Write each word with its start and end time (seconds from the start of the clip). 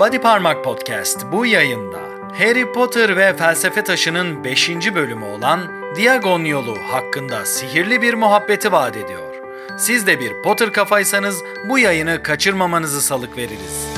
Body 0.00 0.18
Parmak 0.18 0.64
Podcast 0.64 1.26
bu 1.32 1.46
yayında 1.46 1.98
Harry 2.38 2.72
Potter 2.72 3.16
ve 3.16 3.36
Felsefe 3.36 3.84
Taşı'nın 3.84 4.44
5. 4.44 4.70
bölümü 4.94 5.24
olan 5.24 5.60
Diagon 5.96 6.44
Yolu 6.44 6.78
hakkında 6.90 7.44
sihirli 7.44 8.02
bir 8.02 8.14
muhabbeti 8.14 8.72
vaat 8.72 8.96
ediyor. 8.96 9.34
Siz 9.78 10.06
de 10.06 10.20
bir 10.20 10.42
Potter 10.42 10.72
kafaysanız 10.72 11.42
bu 11.68 11.78
yayını 11.78 12.22
kaçırmamanızı 12.22 13.02
salık 13.02 13.36
veririz. 13.36 13.88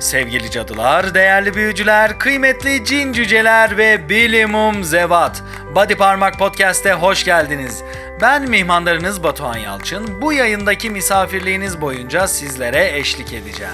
Sevgili 0.00 0.50
cadılar, 0.50 1.14
değerli 1.14 1.54
büyücüler, 1.54 2.18
kıymetli 2.18 2.84
cin 2.84 3.12
cüceler 3.12 3.76
ve 3.76 4.08
bilimum 4.08 4.84
zevat. 4.84 5.42
Body 5.74 5.94
Parmak 5.94 6.38
Podcast'e 6.38 6.92
hoş 6.92 7.24
geldiniz. 7.24 7.82
Ben 8.22 8.50
mihmandarınız 8.50 9.22
Batuhan 9.22 9.58
Yalçın. 9.58 10.22
Bu 10.22 10.32
yayındaki 10.32 10.90
misafirliğiniz 10.90 11.80
boyunca 11.80 12.28
sizlere 12.28 12.98
eşlik 12.98 13.32
edeceğim. 13.32 13.72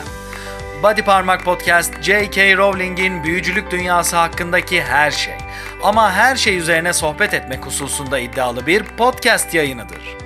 Body 0.82 1.02
Parmak 1.02 1.44
Podcast, 1.44 2.02
J.K. 2.02 2.56
Rowling'in 2.56 3.24
büyücülük 3.24 3.70
dünyası 3.70 4.16
hakkındaki 4.16 4.82
her 4.82 5.10
şey. 5.10 5.34
Ama 5.82 6.12
her 6.12 6.36
şey 6.36 6.56
üzerine 6.56 6.92
sohbet 6.92 7.34
etmek 7.34 7.66
hususunda 7.66 8.18
iddialı 8.18 8.66
bir 8.66 8.82
podcast 8.82 9.54
yayınıdır. 9.54 10.16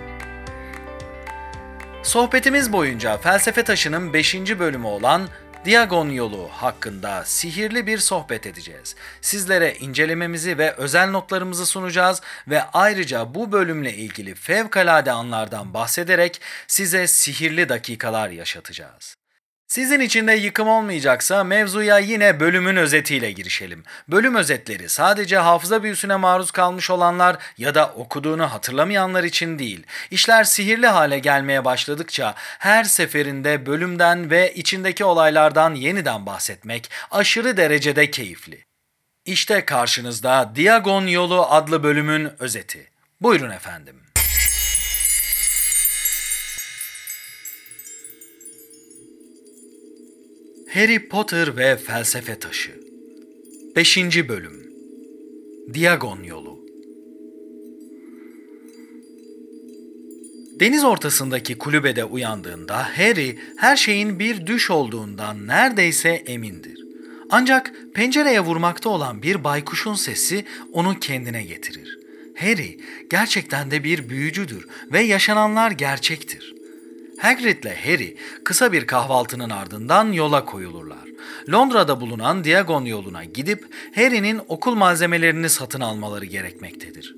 Sohbetimiz 2.02 2.72
boyunca 2.72 3.18
Felsefe 3.18 3.62
Taşı'nın 3.62 4.12
5. 4.12 4.34
bölümü 4.58 4.86
olan 4.86 5.28
Diagon 5.64 6.08
yolu 6.10 6.48
hakkında 6.52 7.24
sihirli 7.24 7.86
bir 7.86 7.98
sohbet 7.98 8.46
edeceğiz. 8.46 8.96
Sizlere 9.20 9.74
incelememizi 9.74 10.58
ve 10.58 10.72
özel 10.72 11.10
notlarımızı 11.10 11.66
sunacağız 11.66 12.22
ve 12.48 12.62
ayrıca 12.62 13.34
bu 13.34 13.52
bölümle 13.52 13.94
ilgili 13.94 14.34
fevkalade 14.34 15.12
anlardan 15.12 15.74
bahsederek 15.74 16.40
size 16.66 17.06
sihirli 17.06 17.68
dakikalar 17.68 18.30
yaşatacağız. 18.30 19.21
Sizin 19.72 20.00
için 20.00 20.26
de 20.26 20.32
yıkım 20.32 20.68
olmayacaksa 20.68 21.44
mevzuya 21.44 21.98
yine 21.98 22.40
bölümün 22.40 22.76
özetiyle 22.76 23.32
girişelim. 23.32 23.84
Bölüm 24.08 24.34
özetleri 24.34 24.88
sadece 24.88 25.36
hafıza 25.36 25.82
büyüsüne 25.82 26.16
maruz 26.16 26.50
kalmış 26.50 26.90
olanlar 26.90 27.36
ya 27.58 27.74
da 27.74 27.88
okuduğunu 27.88 28.52
hatırlamayanlar 28.52 29.24
için 29.24 29.58
değil. 29.58 29.86
İşler 30.10 30.44
sihirli 30.44 30.86
hale 30.86 31.18
gelmeye 31.18 31.64
başladıkça 31.64 32.34
her 32.58 32.84
seferinde 32.84 33.66
bölümden 33.66 34.30
ve 34.30 34.54
içindeki 34.54 35.04
olaylardan 35.04 35.74
yeniden 35.74 36.26
bahsetmek 36.26 36.90
aşırı 37.10 37.56
derecede 37.56 38.10
keyifli. 38.10 38.64
İşte 39.24 39.64
karşınızda 39.64 40.52
Diagon 40.56 41.06
Yolu 41.06 41.46
adlı 41.50 41.82
bölümün 41.82 42.30
özeti. 42.38 42.90
Buyurun 43.20 43.50
efendim. 43.50 44.11
Harry 50.74 51.08
Potter 51.08 51.56
ve 51.56 51.76
Felsefe 51.76 52.38
Taşı 52.38 52.72
5. 53.76 53.98
Bölüm 54.28 54.72
Diagon 55.74 56.22
Yolu 56.22 56.60
Deniz 60.60 60.84
ortasındaki 60.84 61.58
kulübede 61.58 62.04
uyandığında 62.04 62.98
Harry 62.98 63.38
her 63.56 63.76
şeyin 63.76 64.18
bir 64.18 64.46
düş 64.46 64.70
olduğundan 64.70 65.46
neredeyse 65.46 66.08
emindir. 66.08 66.84
Ancak 67.30 67.72
pencereye 67.94 68.40
vurmakta 68.40 68.88
olan 68.88 69.22
bir 69.22 69.44
baykuşun 69.44 69.94
sesi 69.94 70.44
onu 70.72 70.98
kendine 71.00 71.42
getirir. 71.42 71.98
Harry 72.36 72.80
gerçekten 73.10 73.70
de 73.70 73.84
bir 73.84 74.08
büyücüdür 74.08 74.66
ve 74.92 75.00
yaşananlar 75.00 75.70
gerçektir. 75.70 76.61
Hagrid 77.18 77.62
ile 77.62 77.76
Harry 77.84 78.16
kısa 78.44 78.72
bir 78.72 78.86
kahvaltının 78.86 79.50
ardından 79.50 80.12
yola 80.12 80.44
koyulurlar. 80.44 81.08
Londra'da 81.52 82.00
bulunan 82.00 82.44
Diagon 82.44 82.84
yoluna 82.84 83.24
gidip 83.24 83.66
Harry'nin 83.94 84.40
okul 84.48 84.74
malzemelerini 84.74 85.48
satın 85.48 85.80
almaları 85.80 86.24
gerekmektedir. 86.24 87.14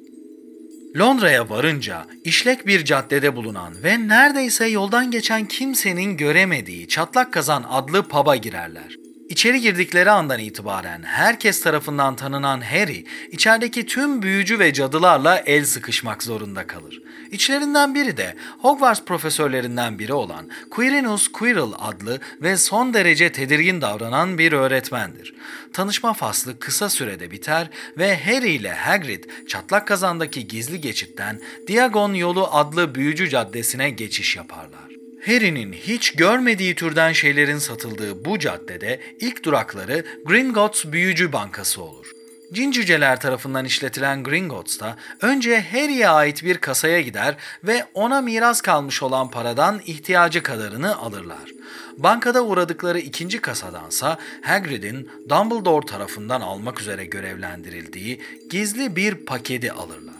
Londra'ya 0.98 1.50
varınca 1.50 2.06
işlek 2.24 2.66
bir 2.66 2.84
caddede 2.84 3.36
bulunan 3.36 3.82
ve 3.82 4.08
neredeyse 4.08 4.66
yoldan 4.66 5.10
geçen 5.10 5.44
kimsenin 5.44 6.16
göremediği 6.16 6.88
Çatlak 6.88 7.32
Kazan 7.32 7.64
adlı 7.68 8.08
pub'a 8.08 8.36
girerler. 8.36 8.96
İçeri 9.28 9.60
girdikleri 9.60 10.10
andan 10.10 10.38
itibaren 10.40 11.02
herkes 11.02 11.60
tarafından 11.60 12.16
tanınan 12.16 12.60
Harry, 12.60 13.04
içerideki 13.30 13.86
tüm 13.86 14.22
büyücü 14.22 14.58
ve 14.58 14.72
cadılarla 14.72 15.38
el 15.38 15.64
sıkışmak 15.64 16.22
zorunda 16.22 16.66
kalır. 16.66 17.02
İçlerinden 17.34 17.94
biri 17.94 18.16
de 18.16 18.34
Hogwarts 18.58 19.02
profesörlerinden 19.06 19.98
biri 19.98 20.12
olan 20.12 20.50
Quirinus 20.70 21.28
Quirrell 21.28 21.72
adlı 21.78 22.20
ve 22.42 22.56
son 22.56 22.94
derece 22.94 23.32
tedirgin 23.32 23.80
davranan 23.80 24.38
bir 24.38 24.52
öğretmendir. 24.52 25.34
Tanışma 25.72 26.12
faslı 26.12 26.58
kısa 26.58 26.90
sürede 26.90 27.30
biter 27.30 27.70
ve 27.98 28.16
Harry 28.16 28.50
ile 28.50 28.74
Hagrid 28.74 29.24
çatlak 29.48 29.88
kazandaki 29.88 30.48
gizli 30.48 30.80
geçitten 30.80 31.40
Diagon 31.68 32.14
Yolu 32.14 32.48
adlı 32.50 32.94
büyücü 32.94 33.28
caddesine 33.28 33.90
geçiş 33.90 34.36
yaparlar. 34.36 34.88
Harry'nin 35.26 35.72
hiç 35.72 36.12
görmediği 36.12 36.74
türden 36.74 37.12
şeylerin 37.12 37.58
satıldığı 37.58 38.24
bu 38.24 38.38
caddede 38.38 39.00
ilk 39.20 39.44
durakları 39.44 40.04
Gringotts 40.24 40.84
Büyücü 40.84 41.32
Bankası 41.32 41.82
olur. 41.82 42.13
Cin 42.54 42.70
cüceler 42.70 43.20
tarafından 43.20 43.64
işletilen 43.64 44.22
Gringotts'ta 44.22 44.96
önce 45.20 45.60
Harry'e 45.60 46.08
ait 46.08 46.44
bir 46.44 46.58
kasaya 46.58 47.00
gider 47.00 47.36
ve 47.64 47.86
ona 47.94 48.20
miras 48.20 48.60
kalmış 48.60 49.02
olan 49.02 49.30
paradan 49.30 49.80
ihtiyacı 49.86 50.42
kadarını 50.42 50.96
alırlar. 50.96 51.50
Bankada 51.98 52.44
uğradıkları 52.44 52.98
ikinci 52.98 53.40
kasadansa 53.40 54.18
Hagrid'in 54.42 55.10
Dumbledore 55.28 55.86
tarafından 55.86 56.40
almak 56.40 56.80
üzere 56.80 57.04
görevlendirildiği 57.04 58.20
gizli 58.50 58.96
bir 58.96 59.14
paketi 59.14 59.72
alırlar. 59.72 60.14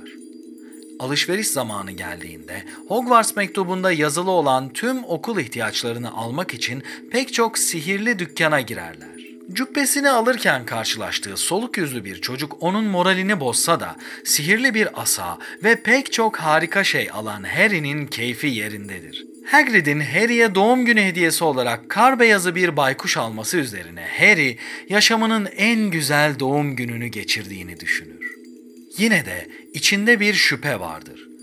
Alışveriş 1.00 1.49
zamanı 1.49 1.91
geldiğinde 1.91 2.65
Hogwarts 2.89 3.37
mektubunda 3.37 3.93
yazılı 3.93 4.31
olan 4.31 4.73
tüm 4.73 5.05
okul 5.05 5.39
ihtiyaçlarını 5.39 6.12
almak 6.12 6.55
için 6.55 6.83
pek 7.11 7.34
çok 7.34 7.59
sihirli 7.59 8.19
dükkana 8.19 8.61
girerler. 8.61 9.14
Cübbesini 9.53 10.10
alırken 10.10 10.66
karşılaştığı 10.66 11.37
soluk 11.37 11.78
yüzlü 11.78 12.05
bir 12.05 12.21
çocuk 12.21 12.56
onun 12.60 12.84
moralini 12.84 13.41
bozsa 13.41 13.81
da 13.81 13.97
sihirli 14.25 14.75
bir 14.75 15.03
asa 15.03 15.38
ve 15.65 15.82
pek 15.82 16.12
çok 16.12 16.37
harika 16.37 16.84
şey 16.84 17.10
alan 17.12 17.43
Harry'nin 17.43 18.06
keyfi 18.06 18.47
yerindedir. 18.47 19.27
Hagrid'in 19.47 20.00
Harry'e 20.00 20.55
doğum 20.55 20.84
günü 20.84 21.03
hediyesi 21.03 21.44
olarak 21.44 21.88
kar 21.88 22.21
beyazı 22.21 22.55
bir 22.55 22.77
baykuş 22.77 23.16
alması 23.16 23.56
üzerine 23.56 24.09
Harry 24.19 24.59
yaşamının 24.88 25.49
en 25.56 25.91
güzel 25.91 26.38
doğum 26.38 26.76
gününü 26.76 27.06
geçirdiğini 27.06 27.81
düşünür. 27.81 28.34
Yine 28.99 29.26
de 29.26 29.49
içinde 29.75 30.21
bir 30.21 30.34
şüphe 30.34 30.81
vardır. 30.81 31.34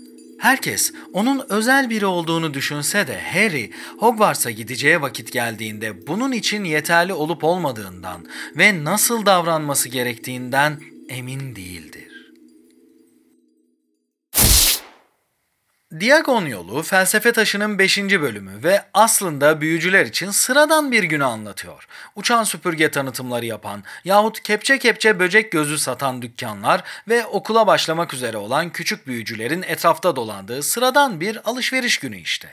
Herkes 0.42 0.92
onun 1.12 1.42
özel 1.48 1.90
biri 1.90 2.06
olduğunu 2.06 2.54
düşünse 2.54 3.06
de 3.06 3.20
Harry 3.20 3.70
Hogwarts'a 3.98 4.50
gideceği 4.50 5.00
vakit 5.00 5.32
geldiğinde 5.32 6.06
bunun 6.06 6.32
için 6.32 6.64
yeterli 6.64 7.12
olup 7.12 7.44
olmadığından 7.44 8.26
ve 8.56 8.84
nasıl 8.84 9.26
davranması 9.26 9.88
gerektiğinden 9.88 10.80
emin 11.08 11.56
değildir. 11.56 12.11
Diagon 16.00 16.46
yolu 16.46 16.82
felsefe 16.82 17.32
taşının 17.32 17.78
5. 17.78 17.98
bölümü 17.98 18.62
ve 18.62 18.84
aslında 18.94 19.60
büyücüler 19.60 20.06
için 20.06 20.30
sıradan 20.30 20.92
bir 20.92 21.02
günü 21.02 21.24
anlatıyor. 21.24 21.86
Uçan 22.16 22.44
süpürge 22.44 22.90
tanıtımları 22.90 23.46
yapan 23.46 23.84
yahut 24.04 24.42
kepçe 24.42 24.78
kepçe 24.78 25.18
böcek 25.18 25.52
gözü 25.52 25.78
satan 25.78 26.22
dükkanlar 26.22 26.82
ve 27.08 27.26
okula 27.26 27.66
başlamak 27.66 28.14
üzere 28.14 28.36
olan 28.36 28.70
küçük 28.70 29.06
büyücülerin 29.06 29.62
etrafta 29.62 30.16
dolandığı 30.16 30.62
sıradan 30.62 31.20
bir 31.20 31.50
alışveriş 31.50 31.98
günü 31.98 32.18
işte. 32.18 32.48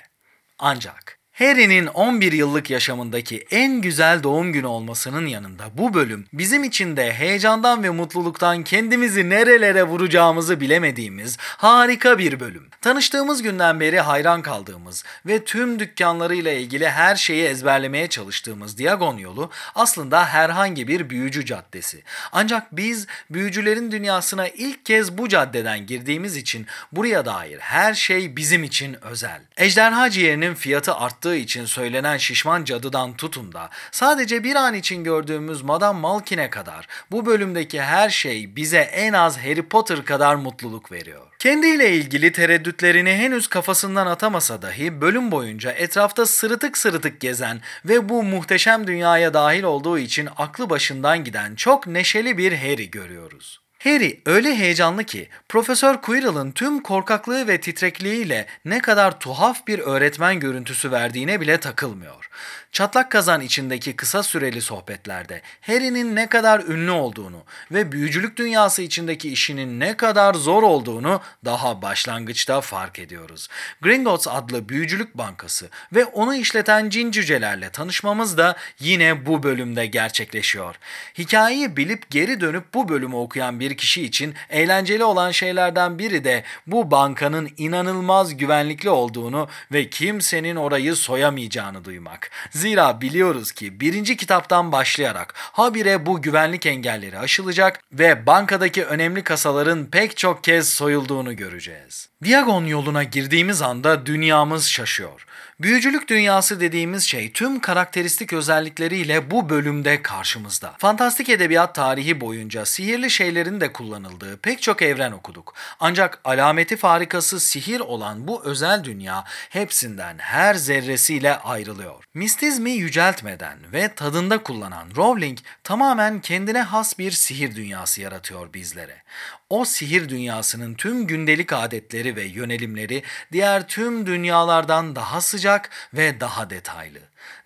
Ancak 0.59 1.18
Harry'nin 1.39 1.87
11 1.87 2.31
yıllık 2.31 2.69
yaşamındaki 2.69 3.45
en 3.51 3.81
güzel 3.81 4.23
doğum 4.23 4.53
günü 4.53 4.65
olmasının 4.65 5.25
yanında 5.25 5.63
bu 5.73 5.93
bölüm 5.93 6.25
bizim 6.33 6.63
için 6.63 6.97
de 6.97 7.13
heyecandan 7.13 7.83
ve 7.83 7.89
mutluluktan 7.89 8.63
kendimizi 8.63 9.29
nerelere 9.29 9.83
vuracağımızı 9.83 10.59
bilemediğimiz 10.59 11.37
harika 11.39 12.17
bir 12.17 12.39
bölüm. 12.39 12.69
Tanıştığımız 12.81 13.41
günden 13.41 13.79
beri 13.79 13.99
hayran 13.99 14.41
kaldığımız 14.41 15.03
ve 15.25 15.43
tüm 15.43 15.79
dükkanlarıyla 15.79 16.51
ilgili 16.51 16.89
her 16.89 17.15
şeyi 17.15 17.43
ezberlemeye 17.43 18.07
çalıştığımız 18.07 18.77
Diagon 18.77 19.17
yolu 19.17 19.49
aslında 19.75 20.25
herhangi 20.25 20.87
bir 20.87 21.09
büyücü 21.09 21.45
caddesi. 21.45 22.03
Ancak 22.31 22.77
biz 22.77 23.07
büyücülerin 23.29 23.91
dünyasına 23.91 24.47
ilk 24.47 24.85
kez 24.85 25.17
bu 25.17 25.29
caddeden 25.29 25.85
girdiğimiz 25.85 26.35
için 26.35 26.67
buraya 26.91 27.25
dair 27.25 27.59
her 27.59 27.93
şey 27.93 28.35
bizim 28.35 28.63
için 28.63 29.05
özel. 29.05 29.41
Ejderha 29.57 30.09
ciğerinin 30.09 30.53
fiyatı 30.53 30.95
arttı 30.95 31.28
yaptığı 31.29 31.35
için 31.35 31.65
söylenen 31.65 32.17
şişman 32.17 32.63
cadıdan 32.63 33.13
tutun 33.13 33.53
da 33.53 33.69
sadece 33.91 34.43
bir 34.43 34.55
an 34.55 34.73
için 34.73 35.03
gördüğümüz 35.03 35.61
Madame 35.61 35.99
Malkin'e 35.99 36.49
kadar 36.49 36.87
bu 37.11 37.25
bölümdeki 37.25 37.81
her 37.81 38.09
şey 38.09 38.55
bize 38.55 38.79
en 38.79 39.13
az 39.13 39.37
Harry 39.37 39.61
Potter 39.61 40.05
kadar 40.05 40.35
mutluluk 40.35 40.91
veriyor. 40.91 41.27
Kendiyle 41.39 41.93
ilgili 41.95 42.31
tereddütlerini 42.31 43.13
henüz 43.13 43.47
kafasından 43.47 44.07
atamasa 44.07 44.61
dahi 44.61 45.01
bölüm 45.01 45.31
boyunca 45.31 45.71
etrafta 45.71 46.25
sırıtık 46.25 46.77
sırıtık 46.77 47.19
gezen 47.19 47.61
ve 47.85 48.09
bu 48.09 48.23
muhteşem 48.23 48.87
dünyaya 48.87 49.33
dahil 49.33 49.63
olduğu 49.63 49.99
için 49.99 50.29
aklı 50.37 50.69
başından 50.69 51.23
giden 51.23 51.55
çok 51.55 51.87
neşeli 51.87 52.37
bir 52.37 52.51
Harry 52.51 52.91
görüyoruz. 52.91 53.68
Harry 53.79 54.21
öyle 54.25 54.55
heyecanlı 54.55 55.03
ki 55.03 55.29
Profesör 55.49 56.01
Quirrell'ın 56.01 56.51
tüm 56.51 56.83
korkaklığı 56.83 57.47
ve 57.47 57.61
titrekliğiyle 57.61 58.45
ne 58.65 58.79
kadar 58.79 59.19
tuhaf 59.19 59.67
bir 59.67 59.79
öğretmen 59.79 60.39
görüntüsü 60.39 60.91
verdiğine 60.91 61.41
bile 61.41 61.59
takılmıyor. 61.59 62.29
Çatlak 62.71 63.11
kazan 63.11 63.41
içindeki 63.41 63.95
kısa 63.95 64.23
süreli 64.23 64.61
sohbetlerde 64.61 65.41
Harry'nin 65.61 66.15
ne 66.15 66.29
kadar 66.29 66.59
ünlü 66.59 66.91
olduğunu 66.91 67.43
ve 67.71 67.91
büyücülük 67.91 68.37
dünyası 68.37 68.81
içindeki 68.81 69.29
işinin 69.29 69.79
ne 69.79 69.97
kadar 69.97 70.33
zor 70.33 70.63
olduğunu 70.63 71.21
daha 71.45 71.81
başlangıçta 71.81 72.61
fark 72.61 72.99
ediyoruz. 72.99 73.47
Gringotts 73.81 74.27
adlı 74.27 74.69
büyücülük 74.69 75.17
bankası 75.17 75.69
ve 75.93 76.05
onu 76.05 76.35
işleten 76.35 76.89
cin 76.89 77.11
cücelerle 77.11 77.69
tanışmamız 77.69 78.37
da 78.37 78.55
yine 78.79 79.25
bu 79.25 79.43
bölümde 79.43 79.85
gerçekleşiyor. 79.85 80.75
Hikayeyi 81.17 81.77
bilip 81.77 82.09
geri 82.09 82.41
dönüp 82.41 82.73
bu 82.73 82.89
bölümü 82.89 83.15
okuyan 83.15 83.59
bir 83.59 83.77
kişi 83.77 84.03
için 84.03 84.35
eğlenceli 84.49 85.03
olan 85.03 85.31
şeylerden 85.31 85.99
biri 85.99 86.23
de 86.23 86.43
bu 86.67 86.91
bankanın 86.91 87.49
inanılmaz 87.57 88.37
güvenlikli 88.37 88.89
olduğunu 88.89 89.47
ve 89.71 89.89
kimsenin 89.89 90.55
orayı 90.55 90.95
soyamayacağını 90.95 91.85
duymak. 91.85 92.31
Zira 92.59 93.01
biliyoruz 93.01 93.51
ki 93.51 93.79
birinci 93.79 94.17
kitaptan 94.17 94.71
başlayarak 94.71 95.33
habire 95.37 96.05
bu 96.05 96.21
güvenlik 96.21 96.65
engelleri 96.65 97.19
aşılacak 97.19 97.79
ve 97.91 98.25
bankadaki 98.25 98.85
önemli 98.85 99.23
kasaların 99.23 99.85
pek 99.85 100.17
çok 100.17 100.43
kez 100.43 100.69
soyulduğunu 100.69 101.35
göreceğiz. 101.35 102.09
Diagon 102.23 102.65
yoluna 102.65 103.03
girdiğimiz 103.03 103.61
anda 103.61 104.05
dünyamız 104.05 104.67
şaşıyor. 104.67 105.25
Büyücülük 105.61 106.07
dünyası 106.07 106.59
dediğimiz 106.59 107.03
şey 107.03 107.31
tüm 107.31 107.59
karakteristik 107.59 108.33
özellikleriyle 108.33 109.31
bu 109.31 109.49
bölümde 109.49 110.01
karşımızda. 110.01 110.73
Fantastik 110.77 111.29
edebiyat 111.29 111.75
tarihi 111.75 112.21
boyunca 112.21 112.65
sihirli 112.65 113.09
şeylerin 113.09 113.61
de 113.61 113.73
kullanıldığı 113.73 114.37
pek 114.37 114.61
çok 114.61 114.81
evren 114.81 115.11
okuduk. 115.11 115.53
Ancak 115.79 116.19
alameti 116.23 116.77
farikası 116.77 117.39
sihir 117.39 117.79
olan 117.79 118.27
bu 118.27 118.43
özel 118.43 118.83
dünya 118.83 119.23
hepsinden 119.49 120.17
her 120.19 120.53
zerresiyle 120.53 121.37
ayrılıyor. 121.37 122.03
Mistizmi 122.13 122.71
yüceltmeden 122.71 123.57
ve 123.73 123.95
tadında 123.95 124.43
kullanan 124.43 124.87
Rowling 124.95 125.37
tamamen 125.63 126.19
kendine 126.19 126.61
has 126.61 126.99
bir 126.99 127.11
sihir 127.11 127.55
dünyası 127.55 128.01
yaratıyor 128.01 128.53
bizlere. 128.53 129.03
O 129.49 129.65
sihir 129.65 130.09
dünyasının 130.09 130.73
tüm 130.73 131.07
gündelik 131.07 131.53
adetleri 131.53 132.15
ve 132.15 132.23
yönelimleri 132.23 133.03
diğer 133.31 133.67
tüm 133.67 134.05
dünyalardan 134.05 134.95
daha 134.95 135.21
sıcak 135.21 135.69
ve 135.93 136.19
daha 136.19 136.49
detaylı. 136.49 136.99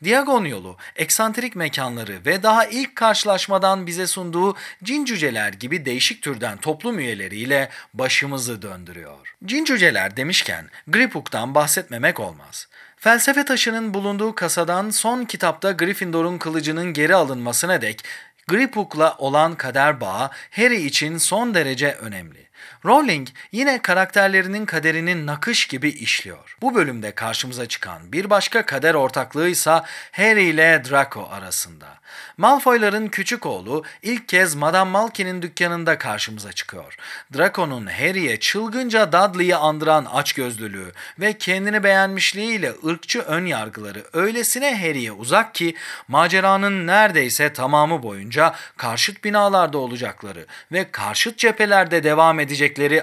Diagon 0.04 0.46
yolu, 0.46 0.78
eksantrik 0.96 1.56
mekanları 1.56 2.26
ve 2.26 2.44
daha 2.44 2.66
ilk 2.66 2.96
karşılaşmadan 2.96 3.88
bize 3.88 4.08
sunduğu 4.08 4.56
cin 4.84 5.06
cüceler 5.06 5.54
gibi 5.54 5.86
değişik 5.86 6.22
türden 6.22 6.58
toplum 6.58 7.00
üyeleriyle 7.00 7.70
başımızı 7.94 8.62
döndürüyor. 8.62 9.36
Cin 9.46 9.66
cüceler 9.66 10.18
demişken 10.18 10.70
Griphook'tan 10.88 11.56
bahsetmemek 11.56 12.20
olmaz. 12.20 12.68
Felsefe 12.98 13.46
taşının 13.46 13.94
bulunduğu 13.94 14.36
kasadan 14.36 14.90
son 14.90 15.26
kitapta 15.26 15.72
Gryffindor'un 15.72 16.38
kılıcının 16.38 16.94
geri 16.94 17.16
alınmasına 17.16 17.82
dek 17.82 18.04
Griphook'la 18.48 19.16
olan 19.18 19.56
kader 19.56 20.02
bağı 20.02 20.30
Harry 20.52 20.82
için 20.86 21.18
son 21.18 21.54
derece 21.54 21.92
önemli. 21.92 22.48
Rowling 22.86 23.28
yine 23.52 23.82
karakterlerinin 23.82 24.66
kaderini 24.66 25.26
nakış 25.26 25.68
gibi 25.68 25.90
işliyor. 25.90 26.58
Bu 26.62 26.76
bölümde 26.76 27.12
karşımıza 27.12 27.66
çıkan 27.66 28.12
bir 28.12 28.30
başka 28.30 28.66
kader 28.66 28.94
ortaklığı 28.94 29.50
ise 29.50 29.82
Harry 30.12 30.44
ile 30.44 30.84
Draco 30.90 31.30
arasında. 31.32 32.04
Malfoyların 32.38 33.08
küçük 33.08 33.46
oğlu 33.46 33.84
ilk 34.02 34.30
kez 34.30 34.56
Madame 34.56 34.92
Malkin'in 34.92 35.42
dükkanında 35.42 35.98
karşımıza 35.98 36.54
çıkıyor. 36.54 36.96
Draco'nun 37.38 37.86
Harry'e 37.86 38.40
çılgınca 38.40 39.12
Dudley'i 39.12 39.56
andıran 39.56 40.06
açgözlülüğü 40.06 40.92
ve 41.20 41.38
kendini 41.38 41.84
beğenmişliğiyle 41.84 42.74
ırkçı 42.86 43.20
ön 43.22 43.46
yargıları 43.46 44.04
öylesine 44.14 44.78
Harry'e 44.78 45.12
uzak 45.12 45.56
ki 45.56 45.76
maceranın 46.08 46.88
neredeyse 46.88 47.54
tamamı 47.54 48.04
boyunca 48.04 48.56
karşıt 48.78 49.24
binalarda 49.24 49.78
olacakları 49.78 50.46
ve 50.72 50.92
karşıt 50.92 51.38
cephelerde 51.38 52.04
devam 52.04 52.40
edecekleri 52.40 52.53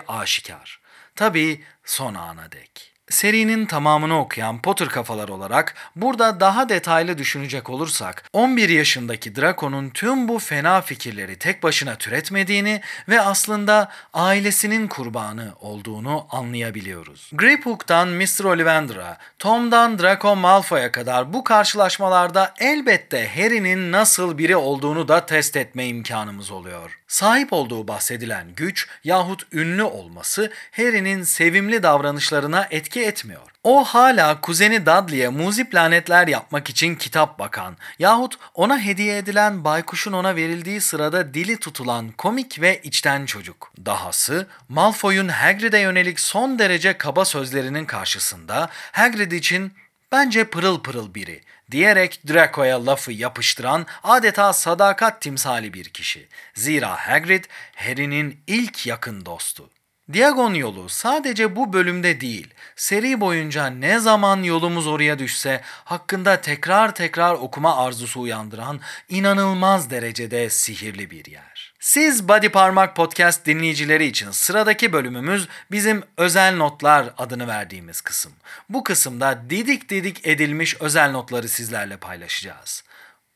aşikar. 0.08 0.80
Tabii 1.16 1.60
son 1.84 2.14
ana 2.14 2.52
dek. 2.52 2.90
Serinin 3.10 3.66
tamamını 3.66 4.20
okuyan 4.20 4.62
Potter 4.62 4.88
kafalar 4.88 5.28
olarak 5.28 5.74
burada 5.96 6.40
daha 6.40 6.68
detaylı 6.68 7.18
düşünecek 7.18 7.70
olursak 7.70 8.24
11 8.32 8.68
yaşındaki 8.68 9.36
Draco'nun 9.36 9.90
tüm 9.90 10.28
bu 10.28 10.38
fena 10.38 10.80
fikirleri 10.80 11.38
tek 11.38 11.62
başına 11.62 11.94
türetmediğini 11.94 12.80
ve 13.08 13.20
aslında 13.20 13.88
ailesinin 14.14 14.88
kurbanı 14.88 15.52
olduğunu 15.60 16.26
anlayabiliyoruz. 16.30 17.30
Griphook'tan 17.32 18.08
Mr. 18.08 18.44
Ollivander'a, 18.44 19.18
Tom'dan 19.38 19.98
Draco 19.98 20.36
Malfoy'a 20.36 20.92
kadar 20.92 21.32
bu 21.32 21.44
karşılaşmalarda 21.44 22.54
elbette 22.58 23.30
Harry'nin 23.36 23.92
nasıl 23.92 24.38
biri 24.38 24.56
olduğunu 24.56 25.08
da 25.08 25.26
test 25.26 25.56
etme 25.56 25.86
imkanımız 25.86 26.50
oluyor. 26.50 26.99
Sahip 27.10 27.52
olduğu 27.52 27.88
bahsedilen 27.88 28.54
güç 28.56 28.88
yahut 29.04 29.46
ünlü 29.52 29.82
olması 29.82 30.52
Harry'nin 30.72 31.22
sevimli 31.22 31.82
davranışlarına 31.82 32.66
etki 32.70 33.02
etmiyor. 33.02 33.42
O 33.64 33.84
hala 33.84 34.40
kuzeni 34.40 34.86
Dudley'e 34.86 35.28
muzi 35.28 35.64
planetler 35.64 36.28
yapmak 36.28 36.70
için 36.70 36.94
kitap 36.94 37.38
bakan 37.38 37.76
yahut 37.98 38.34
ona 38.54 38.80
hediye 38.80 39.18
edilen 39.18 39.64
baykuşun 39.64 40.12
ona 40.12 40.36
verildiği 40.36 40.80
sırada 40.80 41.34
dili 41.34 41.56
tutulan 41.56 42.10
komik 42.10 42.60
ve 42.60 42.80
içten 42.82 43.26
çocuk. 43.26 43.72
Dahası 43.86 44.46
Malfoy'un 44.68 45.28
Hagrid'e 45.28 45.78
yönelik 45.78 46.20
son 46.20 46.58
derece 46.58 46.98
kaba 46.98 47.24
sözlerinin 47.24 47.84
karşısında 47.84 48.68
Hagrid 48.92 49.32
için 49.32 49.72
bence 50.12 50.44
pırıl 50.44 50.82
pırıl 50.82 51.14
biri 51.14 51.40
diyerek 51.70 52.20
Draco'ya 52.28 52.86
lafı 52.86 53.12
yapıştıran 53.12 53.86
adeta 54.02 54.52
sadakat 54.52 55.20
timsali 55.20 55.74
bir 55.74 55.84
kişi. 55.84 56.28
Zira 56.54 57.08
Hagrid 57.08 57.44
Harry'nin 57.74 58.40
ilk 58.46 58.86
yakın 58.86 59.26
dostu. 59.26 59.70
Diagon 60.12 60.54
yolu 60.54 60.88
sadece 60.88 61.56
bu 61.56 61.72
bölümde 61.72 62.20
değil, 62.20 62.54
seri 62.76 63.20
boyunca 63.20 63.66
ne 63.66 63.98
zaman 63.98 64.42
yolumuz 64.42 64.86
oraya 64.86 65.18
düşse 65.18 65.60
hakkında 65.64 66.40
tekrar 66.40 66.94
tekrar 66.94 67.34
okuma 67.34 67.76
arzusu 67.76 68.20
uyandıran 68.20 68.80
inanılmaz 69.08 69.90
derecede 69.90 70.50
sihirli 70.50 71.10
bir 71.10 71.24
yer. 71.24 71.69
Siz 71.80 72.28
Body 72.28 72.48
Parmak 72.48 72.96
Podcast 72.96 73.46
dinleyicileri 73.46 74.06
için 74.06 74.30
sıradaki 74.30 74.92
bölümümüz 74.92 75.48
bizim 75.70 76.02
özel 76.16 76.56
notlar 76.56 77.14
adını 77.18 77.48
verdiğimiz 77.48 78.00
kısım. 78.00 78.32
Bu 78.68 78.84
kısımda 78.84 79.50
didik 79.50 79.88
didik 79.88 80.26
edilmiş 80.26 80.76
özel 80.80 81.10
notları 81.10 81.48
sizlerle 81.48 81.96
paylaşacağız. 81.96 82.84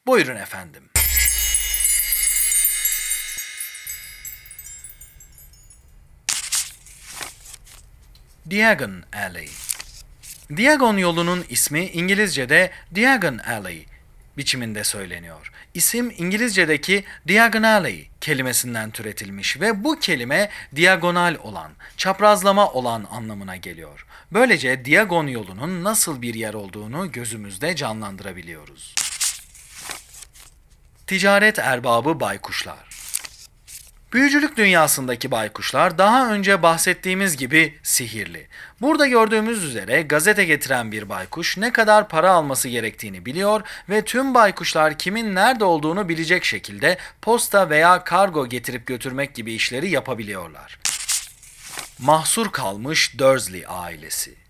Buyurun 0.06 0.36
efendim. 0.36 0.90
Diagon 8.50 9.02
Alley 9.12 9.50
Diagon 10.56 10.96
yolunun 10.96 11.44
ismi 11.48 11.86
İngilizce'de 11.86 12.70
Diagon 12.94 13.38
Alley 13.38 13.86
biçiminde 14.36 14.84
söyleniyor. 14.84 15.52
İsim 15.74 16.14
İngilizce'deki 16.18 17.04
diagonally 17.28 18.06
kelimesinden 18.20 18.90
türetilmiş 18.90 19.60
ve 19.60 19.84
bu 19.84 19.98
kelime 19.98 20.50
diagonal 20.76 21.36
olan, 21.42 21.72
çaprazlama 21.96 22.72
olan 22.72 23.06
anlamına 23.10 23.56
geliyor. 23.56 24.06
Böylece 24.32 24.84
Diagon 24.84 25.26
yolunun 25.26 25.84
nasıl 25.84 26.22
bir 26.22 26.34
yer 26.34 26.54
olduğunu 26.54 27.12
gözümüzde 27.12 27.76
canlandırabiliyoruz. 27.76 28.94
Ticaret 31.06 31.58
erbabı 31.58 32.20
baykuşlar 32.20 32.93
Büyücülük 34.14 34.56
dünyasındaki 34.56 35.30
baykuşlar 35.30 35.98
daha 35.98 36.32
önce 36.32 36.62
bahsettiğimiz 36.62 37.36
gibi 37.36 37.78
sihirli. 37.82 38.46
Burada 38.80 39.06
gördüğümüz 39.06 39.64
üzere 39.64 40.02
gazete 40.02 40.44
getiren 40.44 40.92
bir 40.92 41.08
baykuş 41.08 41.56
ne 41.58 41.72
kadar 41.72 42.08
para 42.08 42.30
alması 42.30 42.68
gerektiğini 42.68 43.26
biliyor 43.26 43.60
ve 43.88 44.04
tüm 44.04 44.34
baykuşlar 44.34 44.98
kimin 44.98 45.34
nerede 45.34 45.64
olduğunu 45.64 46.08
bilecek 46.08 46.44
şekilde 46.44 46.98
posta 47.22 47.70
veya 47.70 48.04
kargo 48.04 48.46
getirip 48.46 48.86
götürmek 48.86 49.34
gibi 49.34 49.52
işleri 49.52 49.90
yapabiliyorlar. 49.90 50.78
Mahsur 51.98 52.52
kalmış 52.52 53.18
Dursley 53.18 53.64
ailesi 53.68 54.43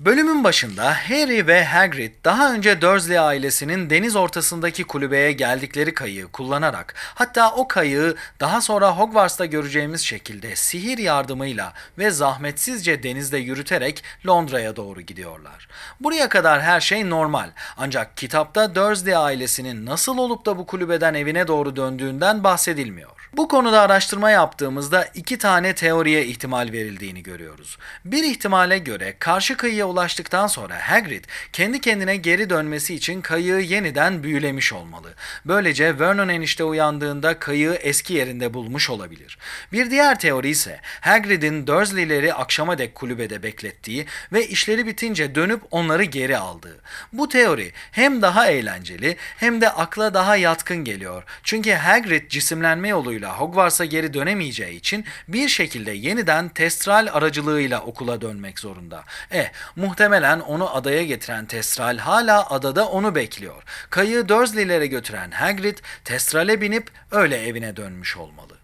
Bölümün 0.00 0.44
başında 0.44 0.94
Harry 0.94 1.46
ve 1.46 1.64
Hagrid 1.64 2.12
daha 2.24 2.52
önce 2.52 2.80
Dursley 2.80 3.18
ailesinin 3.18 3.90
deniz 3.90 4.16
ortasındaki 4.16 4.84
kulübeye 4.84 5.32
geldikleri 5.32 5.94
kayığı 5.94 6.28
kullanarak 6.28 6.94
hatta 6.96 7.54
o 7.54 7.68
kayığı 7.68 8.16
daha 8.40 8.60
sonra 8.60 8.98
Hogwarts'ta 8.98 9.46
göreceğimiz 9.46 10.00
şekilde 10.00 10.56
sihir 10.56 10.98
yardımıyla 10.98 11.72
ve 11.98 12.10
zahmetsizce 12.10 13.02
denizde 13.02 13.38
yürüterek 13.38 14.04
Londra'ya 14.26 14.76
doğru 14.76 15.00
gidiyorlar. 15.00 15.68
Buraya 16.00 16.28
kadar 16.28 16.62
her 16.62 16.80
şey 16.80 17.10
normal 17.10 17.50
ancak 17.76 18.16
kitapta 18.16 18.74
Dursley 18.74 19.16
ailesinin 19.16 19.86
nasıl 19.86 20.18
olup 20.18 20.46
da 20.46 20.58
bu 20.58 20.66
kulübeden 20.66 21.14
evine 21.14 21.46
doğru 21.46 21.76
döndüğünden 21.76 22.44
bahsedilmiyor. 22.44 23.15
Bu 23.36 23.48
konuda 23.48 23.80
araştırma 23.80 24.30
yaptığımızda 24.30 25.08
iki 25.14 25.38
tane 25.38 25.74
teoriye 25.74 26.26
ihtimal 26.26 26.72
verildiğini 26.72 27.22
görüyoruz. 27.22 27.78
Bir 28.04 28.24
ihtimale 28.24 28.78
göre 28.78 29.14
karşı 29.18 29.56
kıyıya 29.56 29.86
ulaştıktan 29.86 30.46
sonra 30.46 30.90
Hagrid 30.90 31.24
kendi 31.52 31.80
kendine 31.80 32.16
geri 32.16 32.50
dönmesi 32.50 32.94
için 32.94 33.20
kayığı 33.20 33.60
yeniden 33.60 34.22
büyülemiş 34.22 34.72
olmalı. 34.72 35.14
Böylece 35.44 35.98
Vernon 35.98 36.28
enişte 36.28 36.64
uyandığında 36.64 37.38
kayığı 37.38 37.74
eski 37.74 38.14
yerinde 38.14 38.54
bulmuş 38.54 38.90
olabilir. 38.90 39.38
Bir 39.72 39.90
diğer 39.90 40.18
teori 40.18 40.48
ise 40.48 40.80
Hagrid'in 41.00 41.66
Dursley'leri 41.66 42.34
akşama 42.34 42.78
dek 42.78 42.94
kulübede 42.94 43.42
beklettiği 43.42 44.06
ve 44.32 44.46
işleri 44.46 44.86
bitince 44.86 45.34
dönüp 45.34 45.62
onları 45.70 46.04
geri 46.04 46.38
aldığı. 46.38 46.80
Bu 47.12 47.28
teori 47.28 47.72
hem 47.92 48.22
daha 48.22 48.46
eğlenceli 48.46 49.16
hem 49.36 49.60
de 49.60 49.70
akla 49.70 50.14
daha 50.14 50.36
yatkın 50.36 50.84
geliyor. 50.84 51.22
Çünkü 51.42 51.72
Hagrid 51.72 52.30
cisimlenme 52.30 52.88
yoluyla 52.88 53.25
Hogwarts'a 53.28 53.84
geri 53.84 54.14
dönemeyeceği 54.14 54.76
için 54.76 55.04
bir 55.28 55.48
şekilde 55.48 55.92
yeniden 55.92 56.48
testral 56.48 57.08
aracılığıyla 57.12 57.80
okula 57.80 58.20
dönmek 58.20 58.58
zorunda. 58.58 59.04
E, 59.32 59.50
muhtemelen 59.76 60.40
onu 60.40 60.76
adaya 60.76 61.04
getiren 61.04 61.46
testral 61.46 61.98
hala 61.98 62.50
adada 62.50 62.88
onu 62.88 63.14
bekliyor. 63.14 63.62
Kayığı 63.90 64.28
Dursley'lere 64.28 64.86
götüren 64.86 65.30
Hagrid 65.30 65.78
testrale 66.04 66.60
binip 66.60 66.90
öyle 67.10 67.46
evine 67.46 67.76
dönmüş 67.76 68.16
olmalı. 68.16 68.56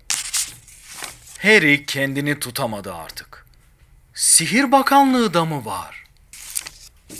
Harry 1.42 1.86
kendini 1.86 2.38
tutamadı 2.38 2.94
artık. 2.94 3.46
Sihir 4.14 4.72
Bakanlığı 4.72 5.34
da 5.34 5.44
mı 5.44 5.64
var? 5.64 6.01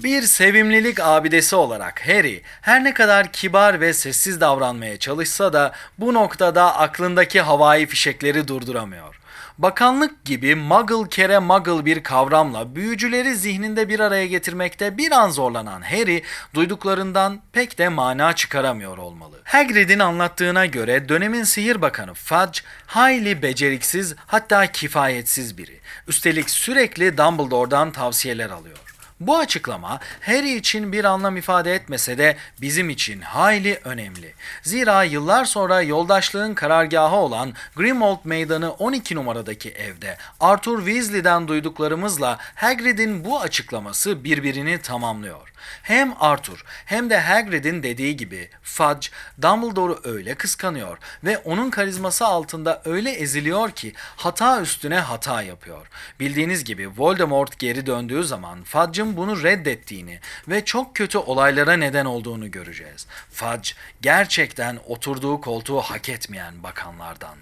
Bir 0.01 0.23
sevimlilik 0.23 1.01
abidesi 1.01 1.57
olarak 1.57 2.09
Harry 2.09 2.43
her 2.61 2.85
ne 2.85 2.95
kadar 2.95 3.33
kibar 3.33 3.81
ve 3.81 3.93
sessiz 3.93 4.41
davranmaya 4.41 4.99
çalışsa 4.99 5.53
da 5.53 5.73
bu 5.99 6.15
noktada 6.15 6.79
aklındaki 6.79 7.41
havai 7.41 7.87
fişekleri 7.87 8.49
durduramıyor. 8.49 9.21
Bakanlık 9.59 10.25
gibi 10.25 10.55
muggle 10.55 11.09
kere 11.09 11.39
muggle 11.39 11.85
bir 11.85 12.03
kavramla 12.03 12.75
büyücüleri 12.75 13.37
zihninde 13.37 13.89
bir 13.89 14.01
araya 14.01 14.27
getirmekte 14.27 14.99
bir 14.99 15.13
an 15.13 15.31
zorlanan 15.31 15.83
Harry 15.83 16.23
duyduklarından 16.55 17.41
pek 17.53 17.79
de 17.79 17.89
mana 17.89 18.33
çıkaramıyor 18.33 18.99
olmalı. 18.99 19.41
Hagrid'in 19.45 19.99
anlattığına 19.99 20.67
göre 20.67 21.09
dönemin 21.09 21.45
sihir 21.45 21.83
bakanı 21.83 22.15
Fudge 22.15 22.61
hayli 22.87 23.43
beceriksiz 23.43 24.15
hatta 24.27 24.67
kifayetsiz 24.67 25.59
biri. 25.59 25.81
Üstelik 26.09 26.51
sürekli 26.51 27.19
Dumbledore'dan 27.19 27.93
tavsiyeler 27.93 28.51
alıyor. 28.51 28.92
Bu 29.27 29.39
açıklama 29.39 30.01
Harry 30.21 30.55
için 30.55 30.93
bir 30.93 31.05
anlam 31.05 31.37
ifade 31.37 31.75
etmese 31.75 32.19
de 32.19 32.37
bizim 32.61 32.91
için 32.91 33.21
hayli 33.21 33.81
önemli. 33.85 34.35
Zira 34.63 35.05
yıllar 35.05 35.45
sonra 35.45 35.83
yoldaşlığın 35.83 36.55
karargahı 36.55 37.17
olan 37.17 37.53
Grimmauld 37.77 38.19
Meydanı 38.25 38.73
12 38.73 39.15
numaradaki 39.15 39.71
evde 39.71 40.17
Arthur 40.41 40.79
Weasley'den 40.87 41.49
duyduklarımızla 41.49 42.39
Hagrid'in 42.55 43.25
bu 43.25 43.41
açıklaması 43.41 44.25
birbirini 44.25 44.79
tamamlıyor. 44.79 45.52
Hem 45.83 46.15
Arthur 46.21 46.65
hem 46.85 47.11
de 47.11 47.21
Hagrid'in 47.21 47.83
dediği 47.83 48.17
gibi 48.17 48.51
Fudge 48.63 49.09
Dumbledore'u 49.43 50.01
öyle 50.05 50.35
kıskanıyor 50.35 50.99
ve 51.25 51.39
onun 51.39 51.71
karizması 51.71 52.27
altında 52.27 52.83
öyle 52.85 53.11
eziliyor 53.11 53.71
ki 53.71 53.93
hata 53.97 54.61
üstüne 54.61 54.99
hata 54.99 55.43
yapıyor. 55.43 55.87
Bildiğiniz 56.21 56.65
gibi 56.65 56.91
Voldemort 56.97 57.59
geri 57.59 57.87
döndüğü 57.87 58.25
zaman 58.25 58.63
Fudge'ın 58.63 59.17
bunu 59.17 59.43
reddettiğini 59.43 60.21
ve 60.49 60.65
çok 60.65 60.97
kötü 60.97 61.19
olaylara 61.19 61.73
neden 61.73 62.05
olduğunu 62.05 62.51
göreceğiz. 62.51 63.07
Fudge 63.33 63.71
gerçekten 64.01 64.79
oturduğu 64.87 65.41
koltuğu 65.41 65.81
hak 65.81 66.09
etmeyen 66.09 66.63
bakanlardan. 66.63 67.37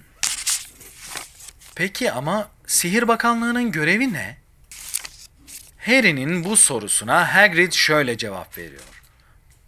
Peki 1.75 2.13
ama 2.13 2.49
Sihir 2.67 3.09
Bakanlığı'nın 3.09 3.73
görevi 3.73 4.13
ne? 4.13 4.37
Harry'nin 5.87 6.45
bu 6.45 6.57
sorusuna 6.57 7.35
Hagrid 7.35 7.73
şöyle 7.73 8.17
cevap 8.17 8.59
veriyor. 8.59 9.03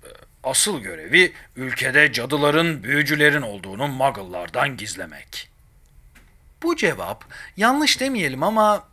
"Ee, 0.04 0.08
Asıl 0.44 0.80
görevi 0.80 1.32
ülkede 1.56 2.12
cadıların, 2.12 2.82
büyücülerin 2.82 3.42
olduğunu 3.42 3.88
muggle'lardan 3.88 4.76
gizlemek. 4.76 5.48
Bu 6.62 6.76
cevap 6.76 7.24
yanlış 7.56 8.00
demeyelim 8.00 8.42
ama 8.42 8.84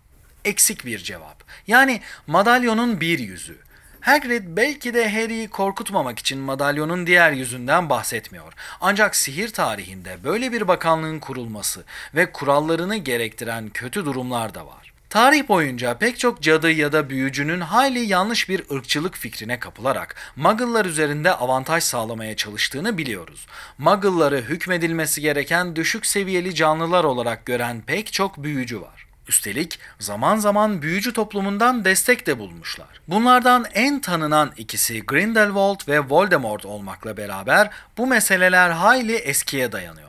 eksik 0.46 0.86
bir 0.86 1.00
cevap. 1.00 1.44
Yani 1.68 2.02
madalyonun 2.28 3.02
bir 3.02 3.20
yüzü. 3.20 3.58
Hagrid 4.02 4.44
belki 4.48 4.94
de 4.94 5.12
Harry'i 5.12 5.48
korkutmamak 5.48 6.20
için 6.20 6.40
madalyonun 6.40 7.08
diğer 7.08 7.32
yüzünden 7.32 7.90
bahsetmiyor. 7.90 8.54
Ancak 8.82 9.16
sihir 9.16 9.54
tarihinde 9.54 10.24
böyle 10.24 10.52
bir 10.52 10.68
bakanlığın 10.68 11.20
kurulması 11.20 11.84
ve 12.16 12.32
kurallarını 12.32 12.98
gerektiren 12.98 13.70
kötü 13.70 14.06
durumlar 14.06 14.54
da 14.56 14.68
var. 14.68 14.89
Tarih 15.10 15.48
boyunca 15.48 15.98
pek 15.98 16.20
çok 16.20 16.42
cadı 16.42 16.72
ya 16.72 16.92
da 16.92 17.10
büyücünün 17.10 17.62
hayli 17.62 18.00
yanlış 18.00 18.50
bir 18.50 18.64
ırkçılık 18.72 19.18
fikrine 19.18 19.60
kapılarak 19.60 20.16
Muggle'lar 20.36 20.86
üzerinde 20.86 21.32
avantaj 21.34 21.84
sağlamaya 21.84 22.36
çalıştığını 22.36 22.98
biliyoruz. 22.98 23.48
Muggle'ları 23.78 24.38
hükmedilmesi 24.42 25.22
gereken 25.22 25.76
düşük 25.76 26.06
seviyeli 26.06 26.56
canlılar 26.56 27.04
olarak 27.04 27.46
gören 27.46 27.82
pek 27.82 28.14
çok 28.14 28.44
büyücü 28.44 28.82
var. 28.82 29.08
Üstelik 29.28 29.80
zaman 30.00 30.38
zaman 30.38 30.82
büyücü 30.82 31.14
toplumundan 31.14 31.86
destek 31.86 32.28
de 32.28 32.40
bulmuşlar. 32.40 33.02
Bunlardan 33.08 33.66
en 33.74 34.00
tanınan 34.00 34.52
ikisi 34.58 35.06
Grindelwald 35.06 35.88
ve 35.88 36.00
Voldemort 36.00 36.66
olmakla 36.66 37.18
beraber 37.18 37.70
bu 37.98 38.08
meseleler 38.08 38.70
hayli 38.70 39.16
eskiye 39.16 39.72
dayanıyor. 39.72 40.09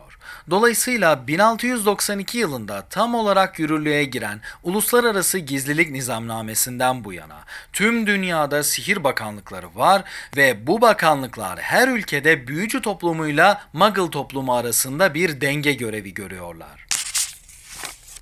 Dolayısıyla 0.50 1.26
1692 1.26 2.38
yılında 2.38 2.82
tam 2.90 3.14
olarak 3.14 3.58
yürürlüğe 3.58 4.04
giren 4.04 4.40
Uluslararası 4.62 5.38
Gizlilik 5.38 5.90
Nizamnamesi'nden 5.90 7.04
bu 7.04 7.12
yana 7.12 7.44
tüm 7.72 8.06
dünyada 8.06 8.62
sihir 8.62 9.04
bakanlıkları 9.04 9.74
var 9.74 10.04
ve 10.36 10.66
bu 10.66 10.80
bakanlıklar 10.80 11.58
her 11.58 11.88
ülkede 11.88 12.46
büyücü 12.46 12.82
toplumuyla 12.82 13.62
Muggle 13.72 14.10
toplumu 14.10 14.54
arasında 14.54 15.14
bir 15.14 15.40
denge 15.40 15.72
görevi 15.72 16.14
görüyorlar. 16.14 16.86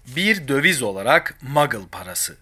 Bir 0.07 0.49
döviz 0.49 0.83
olarak 0.83 1.39
Muggle 1.43 1.87
parası. 1.93 2.37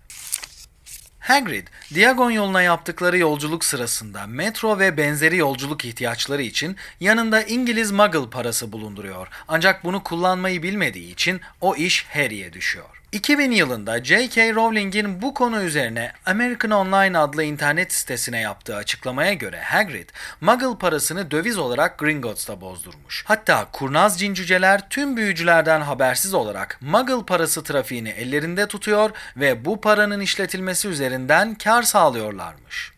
Hagrid, 1.26 1.66
Diagon 1.94 2.30
yoluna 2.30 2.62
yaptıkları 2.62 3.18
yolculuk 3.18 3.64
sırasında 3.64 4.26
metro 4.26 4.78
ve 4.78 4.96
benzeri 4.96 5.36
yolculuk 5.36 5.84
ihtiyaçları 5.84 6.42
için 6.42 6.76
yanında 7.00 7.42
İngiliz 7.42 7.92
Muggle 7.92 8.30
parası 8.30 8.72
bulunduruyor. 8.72 9.28
Ancak 9.48 9.84
bunu 9.84 10.02
kullanmayı 10.02 10.62
bilmediği 10.62 11.12
için 11.12 11.40
o 11.60 11.76
iş 11.76 12.06
Harry'e 12.06 12.52
düşüyor. 12.52 12.95
2000 13.16 13.50
yılında 13.50 14.04
J.K. 14.04 14.54
Rowling'in 14.54 15.22
bu 15.22 15.34
konu 15.34 15.62
üzerine 15.62 16.12
American 16.26 16.70
Online 16.70 17.18
adlı 17.18 17.42
internet 17.42 17.92
sitesine 17.92 18.40
yaptığı 18.40 18.76
açıklamaya 18.76 19.32
göre 19.32 19.60
Hagrid, 19.60 20.08
Muggle 20.40 20.78
parasını 20.78 21.30
döviz 21.30 21.58
olarak 21.58 21.98
Gringotts'ta 21.98 22.60
bozdurmuş. 22.60 23.24
Hatta 23.26 23.68
kurnaz 23.72 24.20
cincüceler 24.20 24.88
tüm 24.88 25.16
büyücülerden 25.16 25.80
habersiz 25.80 26.34
olarak 26.34 26.78
Muggle 26.80 27.26
parası 27.26 27.64
trafiğini 27.64 28.08
ellerinde 28.08 28.68
tutuyor 28.68 29.10
ve 29.36 29.64
bu 29.64 29.80
paranın 29.80 30.20
işletilmesi 30.20 30.88
üzerinden 30.88 31.54
kar 31.54 31.82
sağlıyorlarmış. 31.82 32.92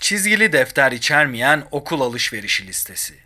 Çizgili 0.00 0.52
defter 0.52 0.92
içermeyen 0.92 1.64
okul 1.70 2.00
alışverişi 2.00 2.66
listesi. 2.66 3.25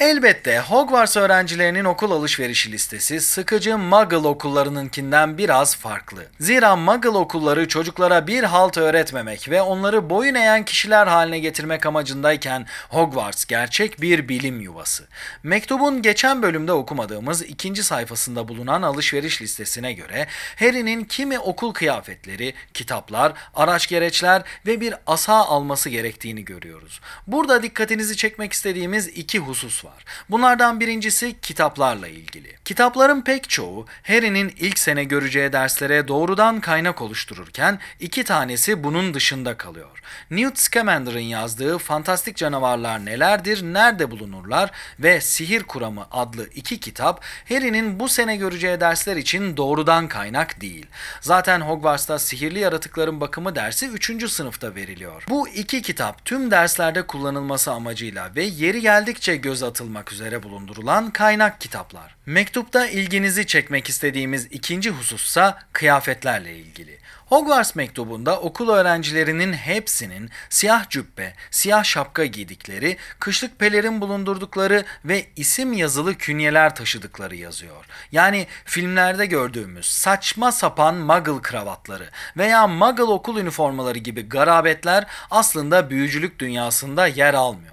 Elbette 0.00 0.58
Hogwarts 0.58 1.16
öğrencilerinin 1.16 1.84
okul 1.84 2.10
alışverişi 2.10 2.72
listesi 2.72 3.20
sıkıcı 3.20 3.78
Muggle 3.78 4.16
okullarınınkinden 4.16 5.38
biraz 5.38 5.76
farklı. 5.76 6.26
Zira 6.40 6.76
Muggle 6.76 7.08
okulları 7.08 7.68
çocuklara 7.68 8.26
bir 8.26 8.44
halt 8.44 8.78
öğretmemek 8.78 9.48
ve 9.50 9.62
onları 9.62 10.10
boyun 10.10 10.34
eğen 10.34 10.64
kişiler 10.64 11.06
haline 11.06 11.38
getirmek 11.38 11.86
amacındayken 11.86 12.66
Hogwarts 12.88 13.44
gerçek 13.44 14.00
bir 14.00 14.28
bilim 14.28 14.60
yuvası. 14.60 15.04
Mektubun 15.42 16.02
geçen 16.02 16.42
bölümde 16.42 16.72
okumadığımız 16.72 17.42
ikinci 17.42 17.82
sayfasında 17.82 18.48
bulunan 18.48 18.82
alışveriş 18.82 19.42
listesine 19.42 19.92
göre 19.92 20.26
Harry'nin 20.58 21.04
kimi 21.04 21.38
okul 21.38 21.72
kıyafetleri, 21.72 22.54
kitaplar, 22.74 23.32
araç 23.54 23.86
gereçler 23.86 24.42
ve 24.66 24.80
bir 24.80 24.94
asa 25.06 25.34
alması 25.34 25.90
gerektiğini 25.90 26.44
görüyoruz. 26.44 27.00
Burada 27.26 27.62
dikkatinizi 27.62 28.16
çekmek 28.16 28.52
istediğimiz 28.52 29.08
iki 29.08 29.38
husus 29.38 29.81
var. 29.84 30.04
Bunlardan 30.30 30.80
birincisi 30.80 31.40
kitaplarla 31.40 32.08
ilgili. 32.08 32.56
Kitapların 32.64 33.22
pek 33.22 33.48
çoğu 33.48 33.86
Harry'nin 34.02 34.54
ilk 34.58 34.78
sene 34.78 35.04
göreceği 35.04 35.52
derslere 35.52 36.08
doğrudan 36.08 36.60
kaynak 36.60 37.02
oluştururken 37.02 37.78
iki 38.00 38.24
tanesi 38.24 38.84
bunun 38.84 39.14
dışında 39.14 39.56
kalıyor. 39.56 40.02
Newt 40.30 40.58
Scamander'ın 40.58 41.18
yazdığı 41.18 41.78
Fantastik 41.78 42.36
Canavarlar 42.36 43.04
Nelerdir, 43.04 43.62
Nerede 43.62 44.10
Bulunurlar 44.10 44.70
ve 45.00 45.20
Sihir 45.20 45.62
Kuramı 45.62 46.06
adlı 46.10 46.46
iki 46.54 46.80
kitap 46.80 47.24
Harry'nin 47.48 48.00
bu 48.00 48.08
sene 48.08 48.36
göreceği 48.36 48.80
dersler 48.80 49.16
için 49.16 49.56
doğrudan 49.56 50.08
kaynak 50.08 50.60
değil. 50.60 50.86
Zaten 51.20 51.60
Hogwarts'ta 51.60 52.18
sihirli 52.18 52.58
yaratıkların 52.58 53.20
bakımı 53.20 53.54
dersi 53.54 53.86
3. 53.88 54.30
sınıfta 54.30 54.74
veriliyor. 54.74 55.24
Bu 55.28 55.48
iki 55.48 55.82
kitap 55.82 56.24
tüm 56.24 56.50
derslerde 56.50 57.06
kullanılması 57.06 57.72
amacıyla 57.72 58.34
ve 58.36 58.44
yeri 58.44 58.80
geldikçe 58.80 59.36
göz 59.36 59.62
atılmak 59.72 60.12
üzere 60.12 60.42
bulundurulan 60.42 61.10
kaynak 61.10 61.60
kitaplar. 61.60 62.14
Mektupta 62.26 62.86
ilginizi 62.86 63.46
çekmek 63.46 63.88
istediğimiz 63.88 64.48
ikinci 64.50 64.90
husussa 64.90 65.58
kıyafetlerle 65.72 66.56
ilgili. 66.56 66.98
Hogwarts 67.26 67.74
mektubunda 67.74 68.40
okul 68.40 68.68
öğrencilerinin 68.68 69.52
hepsinin 69.52 70.30
siyah 70.50 70.88
cübbe, 70.88 71.34
siyah 71.50 71.84
şapka 71.84 72.24
giydikleri, 72.24 72.96
kışlık 73.18 73.58
pelerin 73.58 74.00
bulundurdukları 74.00 74.84
ve 75.04 75.26
isim 75.36 75.72
yazılı 75.72 76.14
künyeler 76.14 76.76
taşıdıkları 76.76 77.36
yazıyor. 77.36 77.86
Yani 78.12 78.46
filmlerde 78.64 79.26
gördüğümüz 79.26 79.86
saçma 79.86 80.52
sapan 80.52 80.94
muggle 80.94 81.42
kravatları 81.42 82.08
veya 82.36 82.66
muggle 82.66 83.02
okul 83.02 83.38
üniformaları 83.38 83.98
gibi 83.98 84.28
garabetler 84.28 85.06
aslında 85.30 85.90
büyücülük 85.90 86.38
dünyasında 86.38 87.06
yer 87.06 87.34
almıyor. 87.34 87.71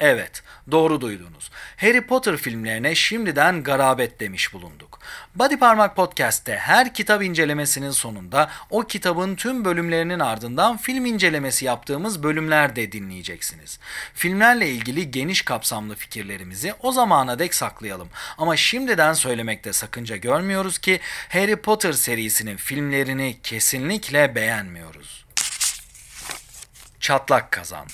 Evet, 0.00 0.42
doğru 0.70 1.00
duydunuz. 1.00 1.50
Harry 1.76 2.00
Potter 2.00 2.36
filmlerine 2.36 2.94
şimdiden 2.94 3.62
garabet 3.62 4.20
demiş 4.20 4.52
bulunduk. 4.52 4.98
Body 5.34 5.56
Parmak 5.56 5.96
Podcast'te 5.96 6.56
her 6.56 6.94
kitap 6.94 7.22
incelemesinin 7.22 7.90
sonunda 7.90 8.50
o 8.70 8.82
kitabın 8.82 9.34
tüm 9.34 9.64
bölümlerinin 9.64 10.18
ardından 10.18 10.76
film 10.76 11.06
incelemesi 11.06 11.64
yaptığımız 11.64 12.22
bölümler 12.22 12.76
de 12.76 12.92
dinleyeceksiniz. 12.92 13.78
Filmlerle 14.14 14.70
ilgili 14.70 15.10
geniş 15.10 15.42
kapsamlı 15.42 15.94
fikirlerimizi 15.94 16.74
o 16.82 16.92
zamana 16.92 17.38
dek 17.38 17.54
saklayalım. 17.54 18.08
Ama 18.38 18.56
şimdiden 18.56 19.12
söylemekte 19.12 19.72
sakınca 19.72 20.16
görmüyoruz 20.16 20.78
ki 20.78 21.00
Harry 21.28 21.56
Potter 21.56 21.92
serisinin 21.92 22.56
filmlerini 22.56 23.38
kesinlikle 23.42 24.34
beğenmiyoruz. 24.34 25.26
Çatlak 27.00 27.52
kazan. 27.52 27.86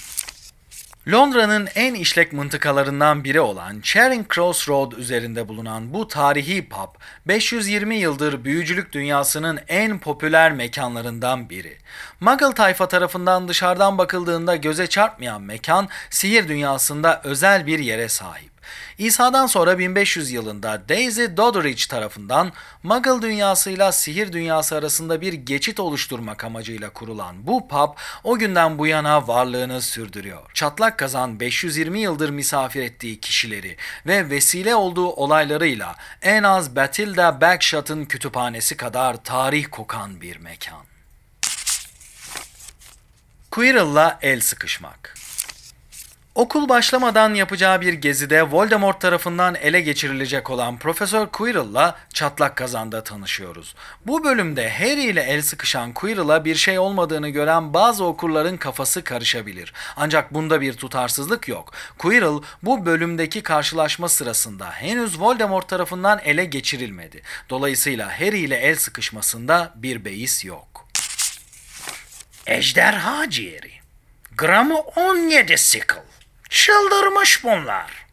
Londra'nın 1.09 1.69
en 1.75 1.95
işlek 1.95 2.33
mıntıkalarından 2.33 3.25
biri 3.25 3.41
olan 3.41 3.81
Charing 3.81 4.35
Cross 4.35 4.69
Road 4.69 4.93
üzerinde 4.93 5.49
bulunan 5.49 5.95
bu 5.95 6.09
tarihi 6.09 6.69
pub, 6.69 7.01
520 7.27 7.95
yıldır 7.97 8.45
büyücülük 8.45 8.93
dünyasının 8.93 9.59
en 9.69 9.99
popüler 9.99 10.53
mekanlarından 10.53 11.51
biri. 11.51 11.79
Muggle 12.21 12.55
tayfa 12.55 12.89
tarafından 12.89 13.49
dışarıdan 13.49 13.99
bakıldığında 13.99 14.57
göze 14.57 14.87
çarpmayan 14.87 15.43
mekan, 15.43 15.89
sihir 16.11 16.49
dünyasında 16.49 17.21
özel 17.25 17.67
bir 17.67 17.79
yere 17.79 18.09
sahip. 18.09 18.52
İsa'dan 18.99 19.47
sonra 19.47 19.79
1500 19.79 20.31
yılında 20.31 20.89
Daisy 20.89 21.25
Doddridge 21.37 21.83
tarafından 21.89 22.53
Muggle 22.83 23.23
dünyasıyla 23.23 23.93
sihir 23.93 24.33
dünyası 24.33 24.77
arasında 24.77 25.21
bir 25.21 25.33
geçit 25.33 25.81
oluşturmak 25.81 26.45
amacıyla 26.45 26.91
kurulan 26.91 27.47
bu 27.47 27.69
pub 27.69 27.89
o 28.25 28.39
günden 28.39 28.79
bu 28.79 28.87
yana 28.87 29.29
varlığını 29.29 29.83
sürdürüyor. 29.83 30.51
Çatlak 30.55 30.99
kazan 30.99 31.41
520 31.41 32.01
yıldır 32.01 32.31
misafir 32.31 32.83
ettiği 32.83 33.21
kişileri 33.21 33.77
ve 34.07 34.31
vesile 34.31 34.75
olduğu 34.75 35.09
olaylarıyla 35.09 35.97
en 36.23 36.43
az 36.43 36.77
Batilda 36.77 37.41
Bagshot'ın 37.41 38.05
kütüphanesi 38.05 38.77
kadar 38.77 39.25
tarih 39.25 39.67
kokan 39.71 40.21
bir 40.21 40.37
mekan. 40.37 40.85
Quirrell'la 43.51 44.19
el 44.23 44.41
sıkışmak 44.41 45.22
Okul 46.35 46.69
başlamadan 46.69 47.35
yapacağı 47.35 47.81
bir 47.81 47.93
gezide 47.93 48.43
Voldemort 48.43 49.01
tarafından 49.01 49.55
ele 49.55 49.81
geçirilecek 49.81 50.51
olan 50.51 50.79
Profesör 50.79 51.27
Quirrell'la 51.27 51.97
çatlak 52.15 52.57
kazanda 52.57 53.05
tanışıyoruz. 53.05 53.75
Bu 54.07 54.25
bölümde 54.25 54.71
Harry 54.71 55.05
ile 55.05 55.23
el 55.23 55.43
sıkışan 55.43 55.93
Quirrell'a 55.93 56.45
bir 56.45 56.55
şey 56.55 56.79
olmadığını 56.79 57.29
gören 57.29 57.75
bazı 57.75 58.05
okurların 58.05 58.57
kafası 58.57 59.05
karışabilir. 59.05 59.73
Ancak 59.97 60.35
bunda 60.35 60.61
bir 60.61 60.73
tutarsızlık 60.73 61.49
yok. 61.49 61.73
Quirrell 61.99 62.43
bu 62.63 62.87
bölümdeki 62.87 63.43
karşılaşma 63.43 64.09
sırasında 64.09 64.71
henüz 64.71 65.21
Voldemort 65.21 65.69
tarafından 65.69 66.21
ele 66.25 66.45
geçirilmedi. 66.45 67.23
Dolayısıyla 67.51 68.21
Harry 68.21 68.39
ile 68.39 68.57
el 68.57 68.77
sıkışmasında 68.77 69.73
bir 69.77 70.05
beis 70.05 70.45
yok. 70.45 70.89
Ejderha 72.47 73.31
ciğeri. 73.31 73.73
Gramı 74.37 74.79
17 74.79 75.59
sickle. 75.59 76.03
Çıldırmış 76.53 77.45
bunlar. 77.45 78.07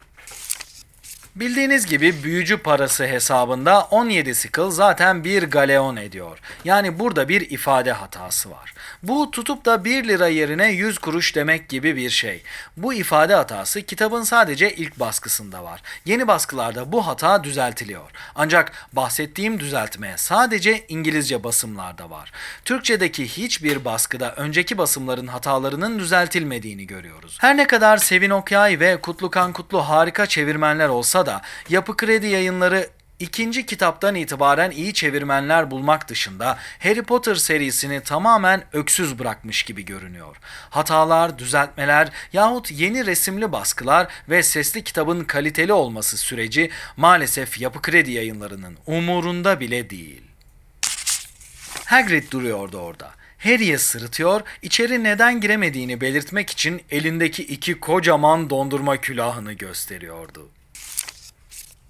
Bildiğiniz 1.36 1.86
gibi 1.86 2.22
büyücü 2.22 2.56
parası 2.56 3.06
hesabında 3.06 3.80
17 3.90 4.34
sickle 4.34 4.70
zaten 4.70 5.24
bir 5.24 5.42
galeon 5.42 5.96
ediyor. 5.96 6.38
Yani 6.64 6.98
burada 6.98 7.28
bir 7.28 7.50
ifade 7.50 7.92
hatası 7.92 8.50
var. 8.50 8.74
Bu 9.02 9.30
tutup 9.30 9.64
da 9.64 9.84
1 9.84 10.08
lira 10.08 10.28
yerine 10.28 10.70
100 10.70 10.98
kuruş 10.98 11.34
demek 11.34 11.68
gibi 11.68 11.96
bir 11.96 12.10
şey. 12.10 12.42
Bu 12.76 12.94
ifade 12.94 13.34
hatası 13.34 13.82
kitabın 13.82 14.22
sadece 14.22 14.74
ilk 14.74 15.00
baskısında 15.00 15.64
var. 15.64 15.82
Yeni 16.04 16.28
baskılarda 16.28 16.92
bu 16.92 17.06
hata 17.06 17.44
düzeltiliyor. 17.44 18.10
Ancak 18.34 18.72
bahsettiğim 18.92 19.60
düzeltme 19.60 20.14
sadece 20.16 20.84
İngilizce 20.88 21.44
basımlarda 21.44 22.10
var. 22.10 22.32
Türkçedeki 22.64 23.28
hiçbir 23.28 23.84
baskıda 23.84 24.34
önceki 24.34 24.78
basımların 24.78 25.26
hatalarının 25.26 25.98
düzeltilmediğini 25.98 26.86
görüyoruz. 26.86 27.38
Her 27.40 27.56
ne 27.56 27.66
kadar 27.66 27.96
Sevin 27.96 28.30
Okyay 28.30 28.80
ve 28.80 29.00
Kutlukan 29.00 29.52
Kutlu 29.52 29.80
harika 29.80 30.26
çevirmenler 30.26 30.88
olsa 30.88 31.26
da 31.26 31.42
Yapı 31.68 31.96
Kredi 31.96 32.26
yayınları 32.26 32.90
ikinci 33.20 33.66
kitaptan 33.66 34.14
itibaren 34.14 34.70
iyi 34.70 34.94
çevirmenler 34.94 35.70
bulmak 35.70 36.08
dışında 36.08 36.58
Harry 36.78 37.02
Potter 37.02 37.34
serisini 37.34 38.00
tamamen 38.00 38.64
öksüz 38.72 39.18
bırakmış 39.18 39.62
gibi 39.62 39.84
görünüyor. 39.84 40.36
Hatalar, 40.70 41.38
düzeltmeler 41.38 42.08
yahut 42.32 42.70
yeni 42.70 43.06
resimli 43.06 43.52
baskılar 43.52 44.08
ve 44.28 44.42
sesli 44.42 44.84
kitabın 44.84 45.24
kaliteli 45.24 45.72
olması 45.72 46.16
süreci 46.16 46.70
maalesef 46.96 47.60
Yapı 47.60 47.82
Kredi 47.82 48.10
yayınlarının 48.12 48.78
umurunda 48.86 49.60
bile 49.60 49.90
değil. 49.90 50.22
Hagrid 51.84 52.30
duruyordu 52.30 52.78
orada. 52.78 53.10
Harry'e 53.38 53.78
sırıtıyor, 53.78 54.40
içeri 54.62 55.04
neden 55.04 55.40
giremediğini 55.40 56.00
belirtmek 56.00 56.50
için 56.50 56.82
elindeki 56.90 57.42
iki 57.42 57.80
kocaman 57.80 58.50
dondurma 58.50 58.96
külahını 58.96 59.52
gösteriyordu. 59.52 60.48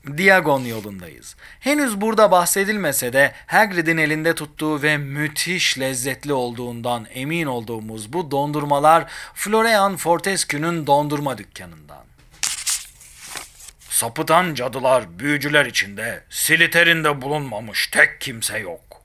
Diagon 0.07 0.65
yolundayız. 0.65 1.37
Henüz 1.61 2.01
burada 2.01 2.31
bahsedilmese 2.31 3.13
de 3.13 3.33
Hagrid'in 3.47 3.97
elinde 3.97 4.35
tuttuğu 4.35 4.83
ve 4.83 4.97
müthiş 4.97 5.79
lezzetli 5.79 6.33
olduğundan 6.33 7.07
emin 7.15 7.47
olduğumuz 7.47 8.13
bu 8.13 8.31
dondurmalar 8.31 9.11
Florian 9.35 9.97
Fortescue'nun 9.97 10.87
dondurma 10.87 11.39
dükkanından. 11.39 12.05
Sapıtan 13.91 14.55
cadılar, 14.55 15.19
büyücüler 15.19 15.67
içinde 15.67 16.25
Slytherin'de 16.31 17.23
bulunmamış 17.23 17.87
tek 17.87 18.21
kimse 18.21 18.59
yok. 18.59 19.03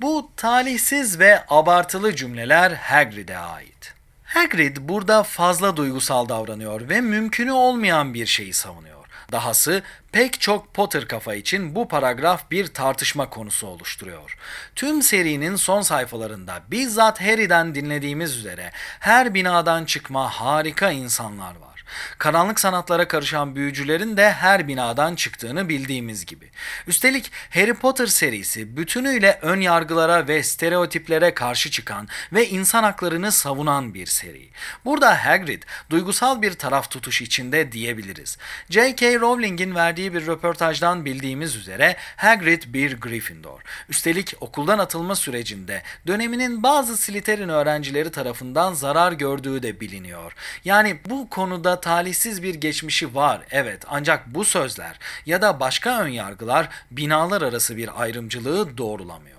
Bu 0.00 0.30
talihsiz 0.36 1.18
ve 1.18 1.44
abartılı 1.48 2.16
cümleler 2.16 2.70
Hagrid'e 2.70 3.38
ait. 3.38 3.94
Hagrid 4.24 4.76
burada 4.80 5.22
fazla 5.22 5.76
duygusal 5.76 6.28
davranıyor 6.28 6.88
ve 6.88 7.00
mümkünü 7.00 7.52
olmayan 7.52 8.14
bir 8.14 8.26
şeyi 8.26 8.52
savunuyor. 8.52 8.95
Dahası 9.32 9.82
pek 10.12 10.40
çok 10.40 10.74
Potter 10.74 11.08
kafa 11.08 11.34
için 11.34 11.74
bu 11.74 11.88
paragraf 11.88 12.50
bir 12.50 12.66
tartışma 12.66 13.30
konusu 13.30 13.66
oluşturuyor. 13.66 14.38
Tüm 14.74 15.02
serinin 15.02 15.56
son 15.56 15.82
sayfalarında 15.82 16.62
bizzat 16.70 17.20
Harry'den 17.20 17.74
dinlediğimiz 17.74 18.36
üzere 18.36 18.70
her 19.00 19.34
binadan 19.34 19.84
çıkma 19.84 20.28
harika 20.30 20.90
insanlar 20.90 21.56
var. 21.56 21.75
Karanlık 22.18 22.60
sanatlara 22.60 23.08
karışan 23.08 23.56
büyücülerin 23.56 24.16
de 24.16 24.32
her 24.32 24.68
binadan 24.68 25.14
çıktığını 25.14 25.68
bildiğimiz 25.68 26.26
gibi. 26.26 26.50
Üstelik 26.86 27.32
Harry 27.50 27.74
Potter 27.74 28.06
serisi 28.06 28.76
bütünüyle 28.76 29.38
ön 29.42 29.60
yargılara 29.60 30.28
ve 30.28 30.42
stereotiplere 30.42 31.34
karşı 31.34 31.70
çıkan 31.70 32.08
ve 32.32 32.48
insan 32.48 32.82
haklarını 32.82 33.32
savunan 33.32 33.94
bir 33.94 34.06
seri. 34.06 34.48
Burada 34.84 35.26
Hagrid 35.26 35.62
duygusal 35.90 36.42
bir 36.42 36.52
taraf 36.52 36.90
tutuş 36.90 37.22
içinde 37.22 37.72
diyebiliriz. 37.72 38.38
J.K. 38.70 39.20
Rowling'in 39.20 39.74
verdiği 39.74 40.14
bir 40.14 40.26
röportajdan 40.26 41.04
bildiğimiz 41.04 41.56
üzere 41.56 41.96
Hagrid 42.16 42.62
bir 42.66 43.00
Gryffindor. 43.00 43.60
Üstelik 43.88 44.34
okuldan 44.40 44.78
atılma 44.78 45.16
sürecinde 45.16 45.82
döneminin 46.06 46.62
bazı 46.62 46.96
Slytherin 46.96 47.48
öğrencileri 47.48 48.10
tarafından 48.10 48.74
zarar 48.74 49.12
gördüğü 49.12 49.62
de 49.62 49.80
biliniyor. 49.80 50.32
Yani 50.64 50.98
bu 51.08 51.30
konuda 51.30 51.75
talihsiz 51.80 52.42
bir 52.42 52.54
geçmişi 52.54 53.14
var 53.14 53.40
evet 53.50 53.82
ancak 53.88 54.26
bu 54.26 54.44
sözler 54.44 54.98
ya 55.26 55.42
da 55.42 55.60
başka 55.60 56.00
önyargılar 56.00 56.68
binalar 56.90 57.42
arası 57.42 57.76
bir 57.76 58.02
ayrımcılığı 58.02 58.78
doğrulamıyor. 58.78 59.36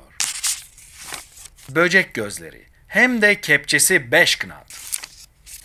Böcek 1.70 2.14
gözleri 2.14 2.66
hem 2.88 3.22
de 3.22 3.42
kepçesi 3.42 4.12
5 4.12 4.36
knat. 4.36 4.88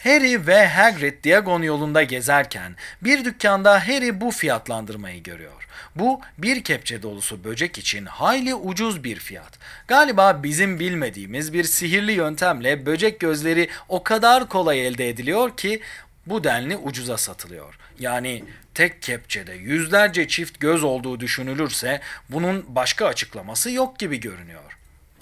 Harry 0.05 0.47
ve 0.47 0.69
Hagrid 0.69 1.25
Diagon 1.25 1.63
yolunda 1.63 2.03
gezerken 2.03 2.77
bir 3.03 3.25
dükkanda 3.25 3.89
Harry 3.89 4.21
bu 4.21 4.31
fiyatlandırmayı 4.31 5.23
görüyor. 5.23 5.69
Bu 5.97 6.21
bir 6.39 6.65
kepçe 6.65 7.03
dolusu 7.03 7.45
böcek 7.45 7.79
için 7.79 8.07
hayli 8.07 8.55
ucuz 8.55 9.05
bir 9.05 9.17
fiyat. 9.17 9.59
Galiba 9.89 10.43
bizim 10.43 10.81
bilmediğimiz 10.81 11.53
bir 11.53 11.65
sihirli 11.65 12.13
yöntemle 12.13 12.87
böcek 12.87 13.21
gözleri 13.21 13.69
o 13.89 14.03
kadar 14.03 14.49
kolay 14.49 14.87
elde 14.87 15.09
ediliyor 15.09 15.57
ki 15.57 15.81
bu 16.27 16.45
denli 16.45 16.77
ucuza 16.77 17.17
satılıyor. 17.17 17.79
Yani 17.99 18.45
tek 18.75 19.03
kepçede 19.03 19.53
yüzlerce 19.53 20.29
çift 20.29 20.61
göz 20.61 20.85
olduğu 20.85 21.21
düşünülürse 21.21 22.01
bunun 22.31 22.65
başka 22.69 23.07
açıklaması 23.07 23.71
yok 23.71 23.99
gibi 23.99 24.21
görünüyor. 24.21 24.79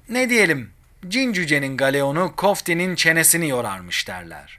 Ne 0.08 0.30
diyelim, 0.30 0.70
cin 1.08 1.32
cücenin 1.32 1.76
galeonu 1.76 2.32
koftinin 2.36 2.94
çenesini 2.94 3.48
yorarmış 3.48 4.08
derler. 4.08 4.58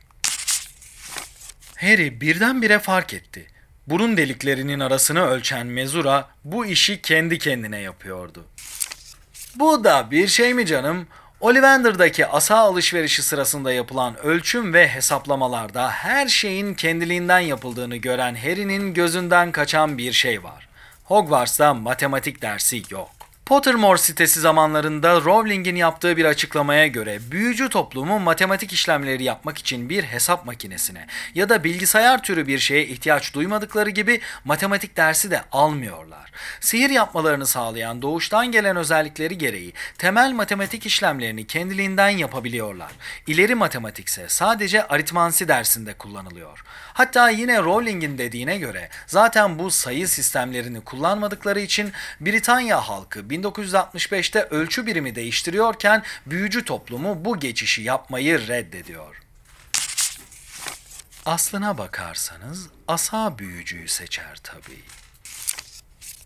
Harry 1.77 2.21
birdenbire 2.21 2.79
fark 2.79 3.13
etti. 3.13 3.47
Burun 3.87 4.17
deliklerinin 4.17 4.79
arasını 4.79 5.25
ölçen 5.25 5.67
mezura 5.67 6.29
bu 6.43 6.65
işi 6.65 7.01
kendi 7.01 7.37
kendine 7.37 7.79
yapıyordu. 7.79 8.45
Bu 9.55 9.83
da 9.83 10.11
bir 10.11 10.27
şey 10.27 10.53
mi 10.53 10.65
canım? 10.65 11.07
Ollivander'daki 11.41 12.27
asa 12.27 12.57
alışverişi 12.57 13.23
sırasında 13.23 13.73
yapılan 13.73 14.17
ölçüm 14.17 14.73
ve 14.73 14.87
hesaplamalarda 14.87 15.89
her 15.89 16.27
şeyin 16.27 16.73
kendiliğinden 16.73 17.39
yapıldığını 17.39 17.95
gören 17.95 18.35
Harry'nin 18.35 18.93
gözünden 18.93 19.51
kaçan 19.51 19.97
bir 19.97 20.11
şey 20.11 20.43
var. 20.43 20.67
Hogwarts'ta 21.03 21.73
matematik 21.73 22.41
dersi 22.41 22.81
yok. 22.89 23.20
Pottermore 23.51 23.97
sitesi 23.97 24.39
zamanlarında 24.39 25.21
Rowling'in 25.21 25.75
yaptığı 25.75 26.17
bir 26.17 26.25
açıklamaya 26.25 26.87
göre 26.87 27.19
büyücü 27.31 27.69
toplumu 27.69 28.19
matematik 28.19 28.73
işlemleri 28.73 29.23
yapmak 29.23 29.57
için 29.57 29.89
bir 29.89 30.03
hesap 30.03 30.45
makinesine 30.45 31.07
ya 31.35 31.49
da 31.49 31.63
bilgisayar 31.63 32.23
türü 32.23 32.47
bir 32.47 32.59
şeye 32.59 32.85
ihtiyaç 32.85 33.33
duymadıkları 33.33 33.89
gibi 33.89 34.21
matematik 34.45 34.97
dersi 34.97 35.31
de 35.31 35.41
almıyorlar. 35.51 36.31
Sihir 36.59 36.89
yapmalarını 36.89 37.45
sağlayan 37.45 38.01
doğuştan 38.01 38.51
gelen 38.51 38.75
özellikleri 38.75 39.37
gereği 39.37 39.73
temel 39.97 40.31
matematik 40.31 40.85
işlemlerini 40.85 41.47
kendiliğinden 41.47 42.09
yapabiliyorlar. 42.09 42.91
İleri 43.27 43.55
matematikse 43.55 44.25
sadece 44.27 44.87
aritmansi 44.87 45.47
dersinde 45.47 45.93
kullanılıyor. 45.93 46.63
Hatta 46.93 47.29
yine 47.29 47.57
Rowling'in 47.57 48.17
dediğine 48.17 48.57
göre 48.57 48.89
zaten 49.07 49.59
bu 49.59 49.71
sayı 49.71 50.07
sistemlerini 50.07 50.81
kullanmadıkları 50.81 51.59
için 51.59 51.91
Britanya 52.21 52.81
halkı 52.89 53.29
1965'te 53.41 54.43
ölçü 54.43 54.85
birimi 54.85 55.15
değiştiriyorken 55.15 56.03
büyücü 56.25 56.65
toplumu 56.65 57.25
bu 57.25 57.39
geçişi 57.39 57.81
yapmayı 57.81 58.47
reddediyor. 58.47 59.21
Aslına 61.25 61.77
bakarsanız 61.77 62.67
asa 62.87 63.37
büyücüyü 63.39 63.87
seçer 63.87 64.39
tabii. 64.43 64.83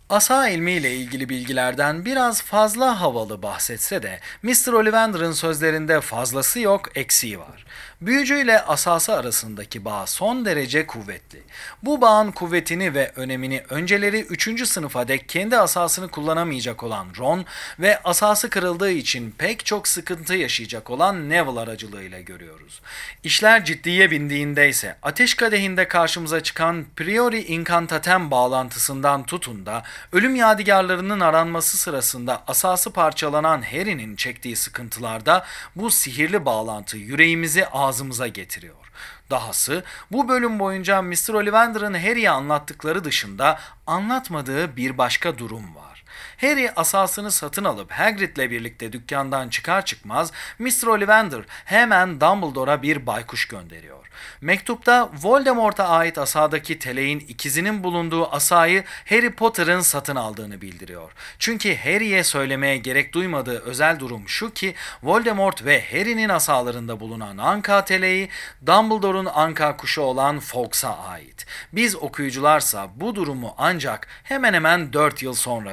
Asa 0.10 0.50
ilmiyle 0.50 0.96
ilgili 0.96 1.30
bilgilerden 1.30 2.06
biraz 2.06 2.42
fazla 2.42 3.02
havalı 3.02 3.42
bahsetse 3.42 4.04
de 4.04 4.20
Mr. 4.44 4.74
Ollivander'ın 4.74 5.32
sözlerinde 5.32 6.02
fazlası 6.02 6.60
yok, 6.60 6.98
eksiği 6.98 7.40
var. 7.40 7.66
Büyücü 8.02 8.42
ile 8.42 8.62
asası 8.62 9.14
arasındaki 9.14 9.86
bağ 9.86 10.08
son 10.08 10.46
derece 10.46 10.88
kuvvetli. 10.88 11.44
Bu 11.84 12.02
bağın 12.02 12.32
kuvvetini 12.32 12.94
ve 12.94 13.12
önemini 13.16 13.64
önceleri 13.70 14.22
3. 14.22 14.68
sınıfa 14.68 15.08
dek 15.08 15.30
kendi 15.30 15.58
asasını 15.58 16.08
kullanamayacak 16.08 16.84
olan 16.84 17.08
Ron 17.18 17.46
ve 17.80 18.00
asası 18.04 18.50
kırıldığı 18.50 18.92
için 18.92 19.36
pek 19.38 19.66
çok 19.66 19.88
sıkıntı 19.88 20.36
yaşayacak 20.36 20.90
olan 20.90 21.30
Neville 21.30 21.60
aracılığıyla 21.60 22.22
görüyoruz. 22.22 22.82
İşler 23.24 23.66
ciddiye 23.66 24.12
bindiğinde 24.12 24.70
ise 24.70 24.96
ateş 25.02 25.34
kadehinde 25.34 25.88
karşımıza 25.88 26.44
çıkan 26.44 26.86
Priori 26.96 27.44
Incantatem 27.44 28.32
bağlantısından 28.32 29.24
tutun 29.24 29.66
da 29.66 29.84
ölüm 30.12 30.36
yadigarlarının 30.36 31.20
aranması 31.20 31.78
sırasında 31.78 32.44
asası 32.48 32.92
parçalanan 32.94 33.62
Harry'nin 33.62 34.16
çektiği 34.16 34.56
sıkıntılarda 34.56 35.46
bu 35.76 35.92
sihirli 35.92 36.46
bağlantı 36.46 36.98
yüreğimizi 36.98 37.66
ağzımıza 37.86 38.28
getiriyor. 38.28 38.92
Dahası 39.30 39.84
bu 40.12 40.30
bölüm 40.30 40.60
boyunca 40.60 41.02
Mr. 41.02 41.34
Ollivander'ın 41.34 41.94
Harry'e 41.94 42.30
anlattıkları 42.30 43.04
dışında 43.04 43.60
anlatmadığı 43.88 44.76
bir 44.76 44.98
başka 44.98 45.38
durum 45.38 45.76
var. 45.76 45.95
Harry 46.42 46.72
asasını 46.76 47.32
satın 47.32 47.64
alıp 47.64 47.92
Hagrid'le 47.92 48.52
birlikte 48.52 48.94
dükkandan 48.94 49.50
çıkar 49.50 49.86
çıkmaz 49.86 50.32
Mr. 50.60 50.88
Ollivander 50.88 51.42
hemen 51.66 52.22
Dumbledore'a 52.22 52.82
bir 52.82 53.08
baykuş 53.08 53.48
gönderiyor. 53.48 54.06
Mektupta 54.42 55.10
Voldemort'a 55.24 55.88
ait 55.88 56.18
asadaki 56.18 56.80
teleğin 56.80 57.20
ikizinin 57.20 57.84
bulunduğu 57.84 58.32
asayı 58.32 58.84
Harry 59.10 59.32
Potter'ın 59.32 59.80
satın 59.80 60.16
aldığını 60.16 60.62
bildiriyor. 60.62 61.12
Çünkü 61.40 61.76
Harry'e 61.76 62.24
söylemeye 62.24 62.78
gerek 62.78 63.14
duymadığı 63.14 63.60
özel 63.60 64.00
durum 64.00 64.30
şu 64.30 64.54
ki 64.54 64.74
Voldemort 65.04 65.66
ve 65.66 65.84
Harry'nin 65.92 66.30
asalarında 66.30 67.00
bulunan 67.00 67.38
Anka 67.38 67.86
teleği 67.86 68.30
Dumbledore'un 68.66 69.26
Anka 69.26 69.78
kuşu 69.78 70.02
olan 70.02 70.40
Fawkes'a 70.40 70.98
ait. 70.98 71.46
Biz 71.74 71.96
okuyucularsa 71.96 72.90
bu 72.96 73.16
durumu 73.16 73.56
ancak 73.58 74.08
hemen 74.24 74.54
hemen 74.54 74.94
4 74.94 75.24
yıl 75.24 75.34
sonra 75.34 75.72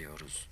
öğrenebiliyoruz. 0.00 0.50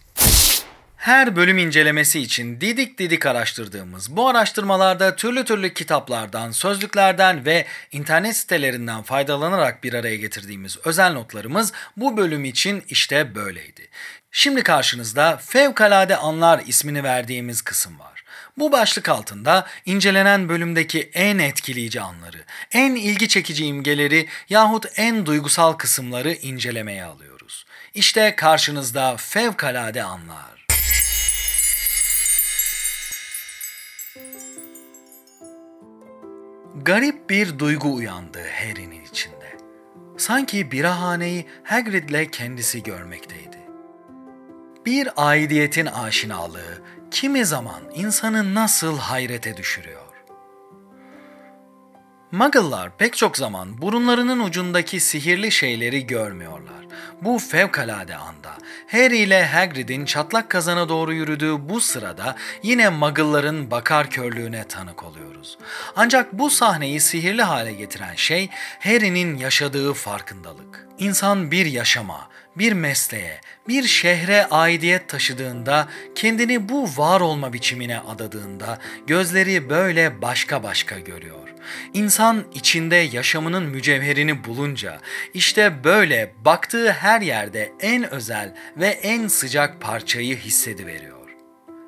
Her 0.97 1.37
bölüm 1.37 1.59
incelemesi 1.59 2.21
için 2.21 2.61
didik 2.61 2.99
didik 2.99 3.27
araştırdığımız 3.27 4.17
bu 4.17 4.29
araştırmalarda 4.29 5.17
türlü 5.17 5.45
türlü 5.45 5.75
kitaplardan, 5.75 6.51
sözlüklerden 6.51 7.45
ve 7.45 7.67
internet 7.93 8.37
sitelerinden 8.37 9.03
faydalanarak 9.03 9.85
bir 9.85 9.95
araya 9.95 10.17
getirdiğimiz 10.17 10.77
özel 10.85 11.13
notlarımız 11.13 11.73
bu 11.97 12.17
bölüm 12.17 12.45
için 12.45 12.85
işte 12.89 13.35
böyleydi. 13.35 13.89
Şimdi 14.33 14.63
karşınızda 14.63 15.37
Fevkalade 15.37 16.17
Anlar 16.17 16.63
ismini 16.67 17.03
verdiğimiz 17.03 17.63
kısım 17.63 17.99
var. 17.99 18.25
Bu 18.59 18.73
başlık 18.73 19.09
altında 19.09 19.67
incelenen 19.85 20.49
bölümdeki 20.49 21.11
en 21.15 21.39
etkileyici 21.39 22.01
anları, 22.01 22.45
en 22.73 22.95
ilgi 22.95 23.29
çekici 23.29 23.67
imgeleri 23.67 24.29
yahut 24.49 24.87
en 24.97 25.27
duygusal 25.27 25.73
kısımları 25.73 26.33
incelemeye 26.33 27.05
alıyoruz. 27.05 27.38
İşte 27.95 28.37
karşınızda 28.37 29.17
Fevkalade 29.17 30.03
Anlar. 30.03 30.67
Garip 36.83 37.31
bir 37.31 37.59
duygu 37.59 37.95
uyandı 37.95 38.39
Harry'nin 38.61 39.05
içinde. 39.05 39.59
Sanki 40.17 40.73
birahaneyi 40.73 41.47
Hagrid'le 41.65 42.31
kendisi 42.31 42.83
görmekteydi. 42.83 43.59
Bir 44.87 45.09
aidiyetin 45.17 45.87
aşinalığı 45.87 46.83
kimi 47.11 47.45
zaman 47.45 47.83
insanı 47.95 48.55
nasıl 48.55 48.99
hayrete 48.99 49.57
düşürüyor. 49.57 50.08
Muggle'lar 52.33 52.97
pek 52.97 53.17
çok 53.17 53.37
zaman 53.37 53.83
burunlarının 53.83 54.41
ucundaki 54.41 55.01
sihirli 55.01 55.53
şeyleri 55.53 56.07
görmüyorlar. 56.07 56.87
Bu 57.23 57.39
fevkalade 57.39 58.17
anda 58.17 58.51
Harry 58.91 59.19
ile 59.19 59.47
Hagrid'in 59.47 60.05
çatlak 60.05 60.51
kazana 60.51 60.89
doğru 60.89 61.13
yürüdüğü 61.13 61.69
bu 61.69 61.81
sırada 61.81 62.37
yine 62.63 62.89
Muggle'ların 62.89 63.71
bakar 63.71 64.11
körlüğüne 64.11 64.65
tanık 64.65 65.03
oluyoruz. 65.03 65.59
Ancak 65.97 66.33
bu 66.33 66.51
sahneyi 66.51 67.01
sihirli 67.01 67.43
hale 67.43 67.73
getiren 67.73 68.15
şey 68.15 68.49
Harry'nin 68.81 69.37
yaşadığı 69.37 69.93
farkındalık. 69.93 70.89
İnsan 70.99 71.51
bir 71.51 71.67
yaşama, 71.67 72.29
bir 72.57 72.73
mesleğe, 72.73 73.41
bir 73.69 73.83
şehre 73.83 74.47
aidiyet 74.47 75.09
taşıdığında, 75.09 75.89
kendini 76.15 76.69
bu 76.69 76.89
var 76.97 77.21
olma 77.21 77.53
biçimine 77.53 77.99
adadığında 77.99 78.79
gözleri 79.07 79.71
böyle 79.71 80.23
başka 80.23 80.63
başka 80.63 80.99
görüyor. 80.99 81.49
İnsan 81.95 82.45
içinde 82.55 82.97
yaşamının 82.97 83.63
mücevherini 83.63 84.45
bulunca 84.45 85.01
işte 85.35 85.85
böyle 85.85 86.35
baktığı 86.45 86.93
her 86.93 87.21
yerde 87.21 87.73
en 87.81 88.11
özel 88.11 88.55
ve 88.77 88.87
en 88.87 89.29
sıcak 89.29 89.81
parçayı 89.81 90.37
hissediveriyor. 90.37 91.19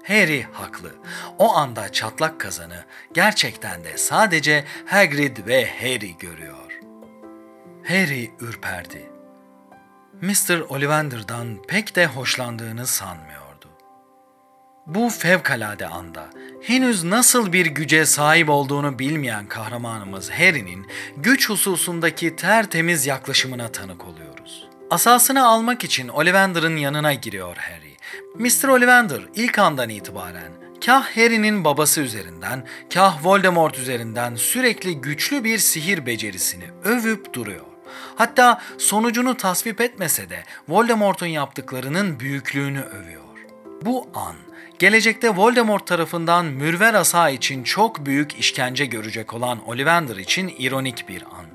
Harry 0.09 0.46
haklı. 0.53 0.94
O 1.38 1.57
anda 1.57 1.92
çatlak 1.92 2.40
kazanı 2.40 2.85
gerçekten 3.14 3.85
de 3.85 3.96
sadece 3.96 4.64
Hagrid 4.87 5.46
ve 5.46 5.68
Harry 5.81 6.18
görüyor. 6.18 6.81
Harry 7.88 8.31
ürperdi. 8.40 9.20
Mr. 10.23 10.61
Ollivander'dan 10.69 11.63
pek 11.69 11.97
de 11.97 12.07
hoşlandığını 12.07 12.87
sanmıyordu. 12.87 13.69
Bu 14.87 15.09
fevkalade 15.09 15.87
anda 15.87 16.31
henüz 16.63 17.05
nasıl 17.05 17.53
bir 17.53 17.67
güce 17.67 18.07
sahip 18.07 18.51
olduğunu 18.51 18.99
bilmeyen 18.99 19.47
kahramanımız 19.47 20.31
Harry'nin 20.31 20.87
güç 21.17 21.49
hususundaki 21.49 22.37
tertemiz 22.37 23.07
yaklaşımına 23.07 23.69
tanık 23.69 24.05
oluyoruz. 24.05 24.69
Asasını 24.91 25.47
almak 25.47 25.85
için 25.85 26.09
Ollivander'ın 26.09 26.77
yanına 26.77 27.15
giriyor 27.15 27.57
Harry. 27.57 27.97
Mr. 28.35 28.69
Ollivander 28.69 29.21
ilk 29.35 29.59
andan 29.59 29.89
itibaren 29.89 30.53
kah 30.87 31.17
Harry'nin 31.17 31.65
babası 31.65 32.01
üzerinden, 32.01 32.67
kah 32.95 33.25
Voldemort 33.25 33.79
üzerinden 33.79 34.35
sürekli 34.35 35.01
güçlü 35.01 35.45
bir 35.45 35.59
sihir 35.59 36.07
becerisini 36.07 36.65
övüp 36.85 37.35
duruyor. 37.35 37.70
Hatta 38.21 38.61
sonucunu 38.79 39.37
tasvip 39.37 39.81
etmese 39.81 40.31
de 40.31 40.45
Voldemort'un 40.69 41.27
yaptıklarının 41.27 42.21
büyüklüğünü 42.21 42.81
övüyor. 42.81 43.39
Bu 43.83 44.09
an 44.15 44.37
gelecekte 44.79 45.37
Voldemort 45.37 45.87
tarafından 45.87 46.47
mürver 46.47 46.95
asa 46.95 47.31
için 47.31 47.63
çok 47.63 48.07
büyük 48.07 48.35
işkence 48.35 48.87
görecek 48.87 49.35
olan 49.35 49.69
Ollivander 49.69 50.17
için 50.17 50.55
ironik 50.59 51.09
bir 51.09 51.23
an. 51.23 51.47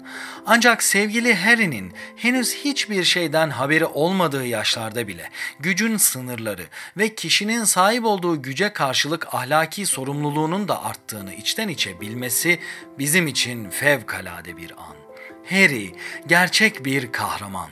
Ancak 0.46 0.84
sevgili 0.84 1.36
Harry'nin 1.36 1.94
henüz 2.16 2.56
hiçbir 2.56 3.04
şeyden 3.04 3.50
haberi 3.50 3.86
olmadığı 3.86 4.46
yaşlarda 4.46 5.08
bile 5.08 5.30
gücün 5.60 5.98
sınırları 5.98 6.66
ve 6.98 7.16
kişinin 7.16 7.64
sahip 7.64 8.06
olduğu 8.06 8.42
güce 8.42 8.74
karşılık 8.74 9.34
ahlaki 9.34 9.86
sorumluluğunun 9.86 10.68
da 10.68 10.84
arttığını 10.84 11.34
içten 11.34 11.68
içe 11.68 12.02
bilmesi 12.02 12.60
bizim 13.00 13.28
için 13.28 13.70
fevkalade 13.70 14.58
bir 14.58 14.72
an. 14.72 15.05
Harry 15.50 15.96
gerçek 16.28 16.86
bir 16.86 17.12
kahraman. 17.12 17.70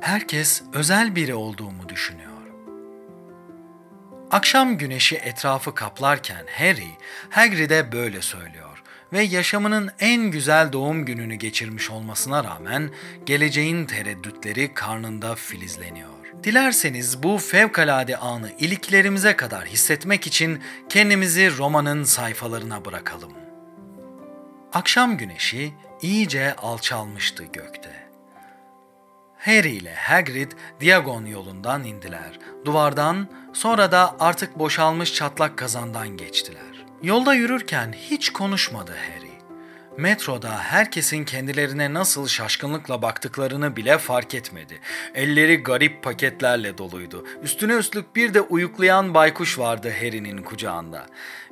Herkes 0.00 0.62
özel 0.72 1.16
biri 1.16 1.34
olduğumu 1.34 1.88
düşünüyor. 1.88 2.30
Akşam 4.30 4.78
güneşi 4.78 5.16
etrafı 5.16 5.74
kaplarken 5.74 6.46
Harry, 6.58 6.90
Hagrid'e 7.30 7.92
böyle 7.92 8.22
söylüyor 8.22 8.82
ve 9.12 9.22
yaşamının 9.22 9.90
en 9.98 10.22
güzel 10.22 10.72
doğum 10.72 11.04
gününü 11.04 11.34
geçirmiş 11.34 11.90
olmasına 11.90 12.44
rağmen 12.44 12.90
geleceğin 13.26 13.86
tereddütleri 13.86 14.74
karnında 14.74 15.34
filizleniyor. 15.34 16.10
Dilerseniz 16.44 17.22
bu 17.22 17.38
fevkalade 17.38 18.16
anı 18.16 18.52
iliklerimize 18.58 19.36
kadar 19.36 19.66
hissetmek 19.66 20.26
için 20.26 20.62
kendimizi 20.88 21.58
romanın 21.58 22.04
sayfalarına 22.04 22.84
bırakalım. 22.84 23.32
Akşam 24.72 25.16
güneşi 25.16 25.72
iyice 26.02 26.56
alçalmıştı 26.56 27.44
gökte. 27.44 28.10
Harry 29.38 29.70
ile 29.70 29.94
Hagrid 29.94 30.52
Diagon 30.80 31.24
yolundan 31.26 31.84
indiler. 31.84 32.38
Duvardan 32.64 33.28
sonra 33.52 33.92
da 33.92 34.16
artık 34.20 34.58
boşalmış 34.58 35.14
çatlak 35.14 35.56
kazandan 35.56 36.08
geçtiler. 36.08 36.86
Yolda 37.02 37.34
yürürken 37.34 37.92
hiç 37.92 38.30
konuşmadı 38.30 38.92
Harry. 38.92 39.29
Metroda 40.00 40.58
herkesin 40.58 41.24
kendilerine 41.24 41.94
nasıl 41.94 42.28
şaşkınlıkla 42.28 43.02
baktıklarını 43.02 43.76
bile 43.76 43.98
fark 43.98 44.34
etmedi. 44.34 44.80
Elleri 45.14 45.56
garip 45.56 46.02
paketlerle 46.02 46.78
doluydu. 46.78 47.26
Üstüne 47.42 47.72
üstlük 47.72 48.16
bir 48.16 48.34
de 48.34 48.40
uyuklayan 48.40 49.14
baykuş 49.14 49.58
vardı 49.58 49.92
Harry'nin 50.00 50.42
kucağında. 50.42 51.06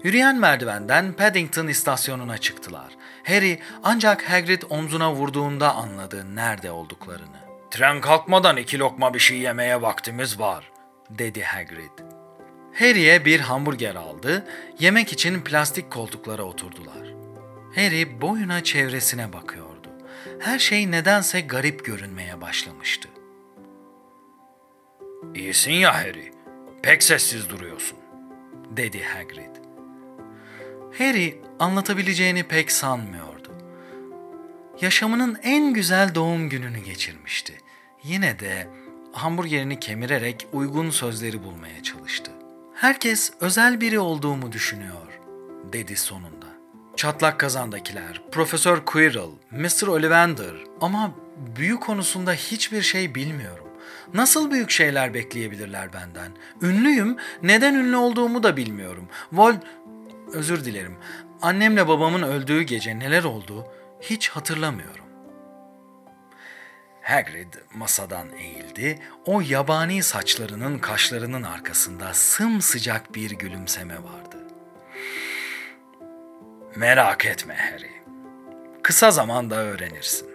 Yürüyen 0.04 0.36
merdivenden 0.36 1.12
Paddington 1.12 1.66
istasyonuna 1.66 2.38
çıktılar. 2.38 2.92
Harry 3.24 3.58
ancak 3.82 4.30
Hagrid 4.30 4.62
omzuna 4.70 5.12
vurduğunda 5.12 5.74
anladı 5.74 6.36
nerede 6.36 6.70
olduklarını. 6.70 7.38
Tren 7.70 8.00
kalkmadan 8.00 8.56
iki 8.56 8.78
lokma 8.78 9.14
bir 9.14 9.18
şey 9.18 9.38
yemeye 9.38 9.82
vaktimiz 9.82 10.40
var, 10.40 10.70
dedi 11.10 11.42
Hagrid. 11.42 11.98
Harry'e 12.78 13.24
bir 13.24 13.40
hamburger 13.40 13.94
aldı, 13.94 14.46
yemek 14.78 15.12
için 15.12 15.40
plastik 15.40 15.90
koltuklara 15.90 16.42
oturdular. 16.42 17.07
Harry 17.74 18.20
boyuna 18.20 18.64
çevresine 18.64 19.32
bakıyordu. 19.32 19.88
Her 20.38 20.58
şey 20.58 20.90
nedense 20.90 21.40
garip 21.40 21.84
görünmeye 21.84 22.40
başlamıştı. 22.40 23.08
İyisin 25.34 25.72
ya 25.72 25.94
Harry, 25.94 26.32
pek 26.82 27.02
sessiz 27.02 27.50
duruyorsun, 27.50 27.98
dedi 28.76 29.02
Hagrid. 29.02 29.56
Harry 30.98 31.42
anlatabileceğini 31.58 32.42
pek 32.42 32.72
sanmıyordu. 32.72 33.52
Yaşamının 34.80 35.38
en 35.42 35.74
güzel 35.74 36.14
doğum 36.14 36.48
gününü 36.48 36.78
geçirmişti. 36.78 37.58
Yine 38.04 38.38
de 38.38 38.68
hamburgerini 39.12 39.80
kemirerek 39.80 40.46
uygun 40.52 40.90
sözleri 40.90 41.44
bulmaya 41.44 41.82
çalıştı. 41.82 42.30
Herkes 42.74 43.32
özel 43.40 43.80
biri 43.80 43.98
olduğumu 43.98 44.52
düşünüyor, 44.52 45.20
dedi 45.72 45.96
sonunda. 45.96 46.37
Çatlak 46.98 47.40
kazandakiler, 47.40 48.22
Profesör 48.32 48.84
Quirrell, 48.84 49.30
Mr. 49.50 49.86
Ollivander 49.86 50.54
ama 50.80 51.14
büyü 51.56 51.80
konusunda 51.80 52.32
hiçbir 52.32 52.82
şey 52.82 53.14
bilmiyorum. 53.14 53.66
Nasıl 54.14 54.50
büyük 54.50 54.70
şeyler 54.70 55.14
bekleyebilirler 55.14 55.92
benden? 55.92 56.32
Ünlüyüm, 56.62 57.16
neden 57.42 57.74
ünlü 57.74 57.96
olduğumu 57.96 58.42
da 58.42 58.56
bilmiyorum. 58.56 59.08
Vol... 59.32 59.54
Özür 60.32 60.64
dilerim. 60.64 60.96
Annemle 61.42 61.88
babamın 61.88 62.22
öldüğü 62.22 62.62
gece 62.62 62.98
neler 62.98 63.24
oldu 63.24 63.66
hiç 64.00 64.28
hatırlamıyorum. 64.28 65.04
Hagrid 67.02 67.54
masadan 67.74 68.32
eğildi. 68.32 69.02
O 69.26 69.40
yabani 69.40 70.02
saçlarının 70.02 70.78
kaşlarının 70.78 71.42
arkasında 71.42 72.14
sımsıcak 72.14 73.14
bir 73.14 73.30
gülümseme 73.30 73.94
vardı. 73.94 74.37
Merak 76.76 77.26
etme 77.26 77.54
Harry. 77.54 77.90
Kısa 78.82 79.10
zamanda 79.10 79.56
öğrenirsin. 79.56 80.28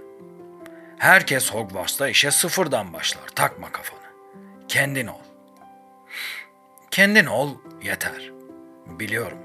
Herkes 0.98 1.54
Hogwarts'ta 1.54 2.10
işe 2.10 2.32
sıfırdan 2.32 2.93
başlar. 2.93 3.28
Takma 3.36 3.72
kafanı. 3.72 4.00
Kendin 4.67 5.08
ol. 5.08 5.19
Kendin 6.91 7.26
ol 7.26 7.50
yeter. 7.84 8.32
Biliyorum. 8.86 9.38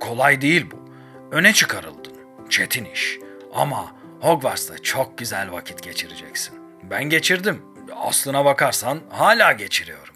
Kolay 0.00 0.40
değil 0.40 0.70
bu. 0.70 0.90
Öne 1.30 1.52
çıkarıldın. 1.52 2.14
Çetin 2.48 2.84
iş. 2.84 3.18
Ama 3.54 3.94
Hogwarts'ta 4.20 4.78
çok 4.78 5.18
güzel 5.18 5.52
vakit 5.52 5.82
geçireceksin. 5.82 6.54
Ben 6.82 7.04
geçirdim. 7.04 7.62
Aslına 7.96 8.44
bakarsan 8.44 9.00
hala 9.10 9.52
geçiriyorum. 9.52 10.14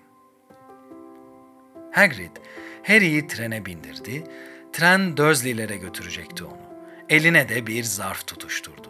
Hagrid 1.92 2.36
Harry'i 2.86 3.26
trene 3.26 3.66
bindirdi. 3.66 4.24
Tren 4.74 5.16
Dursley'lere 5.16 5.76
götürecekti 5.76 6.44
onu. 6.44 6.60
Eline 7.08 7.48
de 7.48 7.66
bir 7.66 7.82
zarf 7.84 8.26
tutuşturdu. 8.26 8.88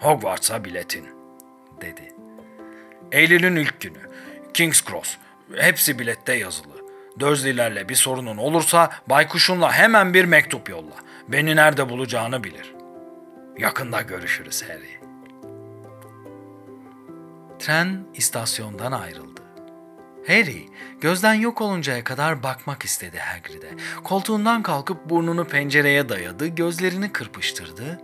Hogwarts'a 0.00 0.64
biletin, 0.64 1.06
dedi. 1.80 2.14
Eylül'ün 3.12 3.56
ilk 3.56 3.80
günü. 3.80 3.98
King's 4.54 4.84
Cross. 4.84 5.16
Hepsi 5.54 5.98
bilette 5.98 6.32
yazılı. 6.32 6.74
Dursley'lerle 7.18 7.88
bir 7.88 7.94
sorunun 7.94 8.36
olursa 8.36 8.90
baykuşunla 9.06 9.72
hemen 9.72 10.14
bir 10.14 10.24
mektup 10.24 10.68
yolla. 10.68 10.94
Beni 11.28 11.56
nerede 11.56 11.88
bulacağını 11.88 12.44
bilir. 12.44 12.74
Yakında 13.58 14.02
görüşürüz 14.02 14.62
Harry. 14.62 15.00
Tren 17.58 18.06
istasyondan 18.14 18.92
ayrıldı. 18.92 19.33
Harry 20.26 20.68
gözden 21.00 21.34
yok 21.34 21.60
oluncaya 21.60 22.04
kadar 22.04 22.42
bakmak 22.42 22.84
istedi 22.84 23.18
Hagrid'e. 23.18 23.70
Koltuğundan 24.04 24.62
kalkıp 24.62 25.10
burnunu 25.10 25.44
pencereye 25.44 26.08
dayadı, 26.08 26.46
gözlerini 26.46 27.12
kırpıştırdı. 27.12 28.00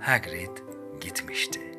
Hagrid 0.00 0.58
gitmişti. 1.00 1.71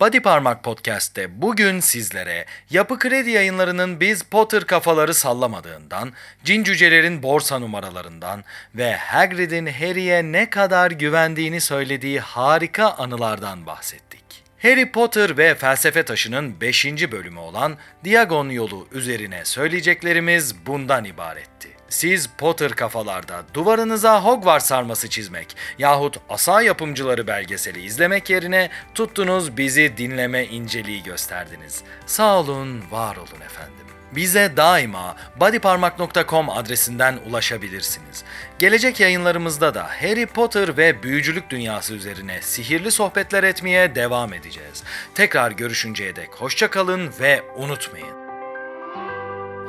Body 0.00 0.20
Parmak 0.20 0.64
Podcast'te 0.64 1.42
bugün 1.42 1.80
sizlere 1.80 2.44
Yapı 2.70 2.98
Kredi 2.98 3.30
yayınlarının 3.30 4.00
biz 4.00 4.22
Potter 4.22 4.64
kafaları 4.64 5.14
sallamadığından, 5.14 6.12
cin 6.44 6.64
cücelerin 6.64 7.22
borsa 7.22 7.58
numaralarından 7.58 8.44
ve 8.74 8.96
Hagrid'in 8.96 9.66
Harry'e 9.66 10.22
ne 10.22 10.50
kadar 10.50 10.90
güvendiğini 10.90 11.60
söylediği 11.60 12.20
harika 12.20 12.90
anılardan 12.90 13.66
bahsettik. 13.66 14.24
Harry 14.62 14.92
Potter 14.92 15.38
ve 15.38 15.54
Felsefe 15.54 16.02
Taşı'nın 16.02 16.60
5. 16.60 16.86
bölümü 17.12 17.38
olan 17.38 17.76
Diagon 18.04 18.48
yolu 18.48 18.88
üzerine 18.92 19.44
söyleyeceklerimiz 19.44 20.66
bundan 20.66 21.04
ibaretti. 21.04 21.77
Siz 21.88 22.26
Potter 22.38 22.72
kafalarda 22.72 23.42
duvarınıza 23.54 24.24
Hogwarts 24.24 24.66
sarması 24.66 25.08
çizmek 25.08 25.56
yahut 25.78 26.16
asa 26.28 26.62
yapımcıları 26.62 27.26
belgeseli 27.26 27.80
izlemek 27.80 28.30
yerine 28.30 28.70
tuttunuz 28.94 29.56
bizi 29.56 29.96
dinleme 29.96 30.44
inceliği 30.44 31.02
gösterdiniz. 31.02 31.82
Sağ 32.06 32.38
olun, 32.38 32.82
var 32.90 33.16
olun 33.16 33.40
efendim. 33.46 33.88
Bize 34.12 34.56
daima 34.56 35.16
bodyparmak.com 35.40 36.50
adresinden 36.50 37.18
ulaşabilirsiniz. 37.30 38.24
Gelecek 38.58 39.00
yayınlarımızda 39.00 39.74
da 39.74 39.84
Harry 39.84 40.26
Potter 40.26 40.76
ve 40.76 41.02
büyücülük 41.02 41.50
dünyası 41.50 41.94
üzerine 41.94 42.42
sihirli 42.42 42.90
sohbetler 42.90 43.42
etmeye 43.44 43.94
devam 43.94 44.32
edeceğiz. 44.32 44.82
Tekrar 45.14 45.50
görüşünceye 45.50 46.16
dek 46.16 46.34
hoşça 46.34 46.70
kalın 46.70 47.10
ve 47.20 47.42
unutmayın. 47.56 48.27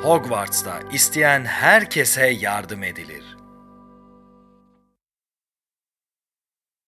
Hogwarts'ta 0.02 0.80
isteyen 0.92 1.44
herkese 1.44 2.26
yardım 2.26 2.82
edilir. 2.82 3.29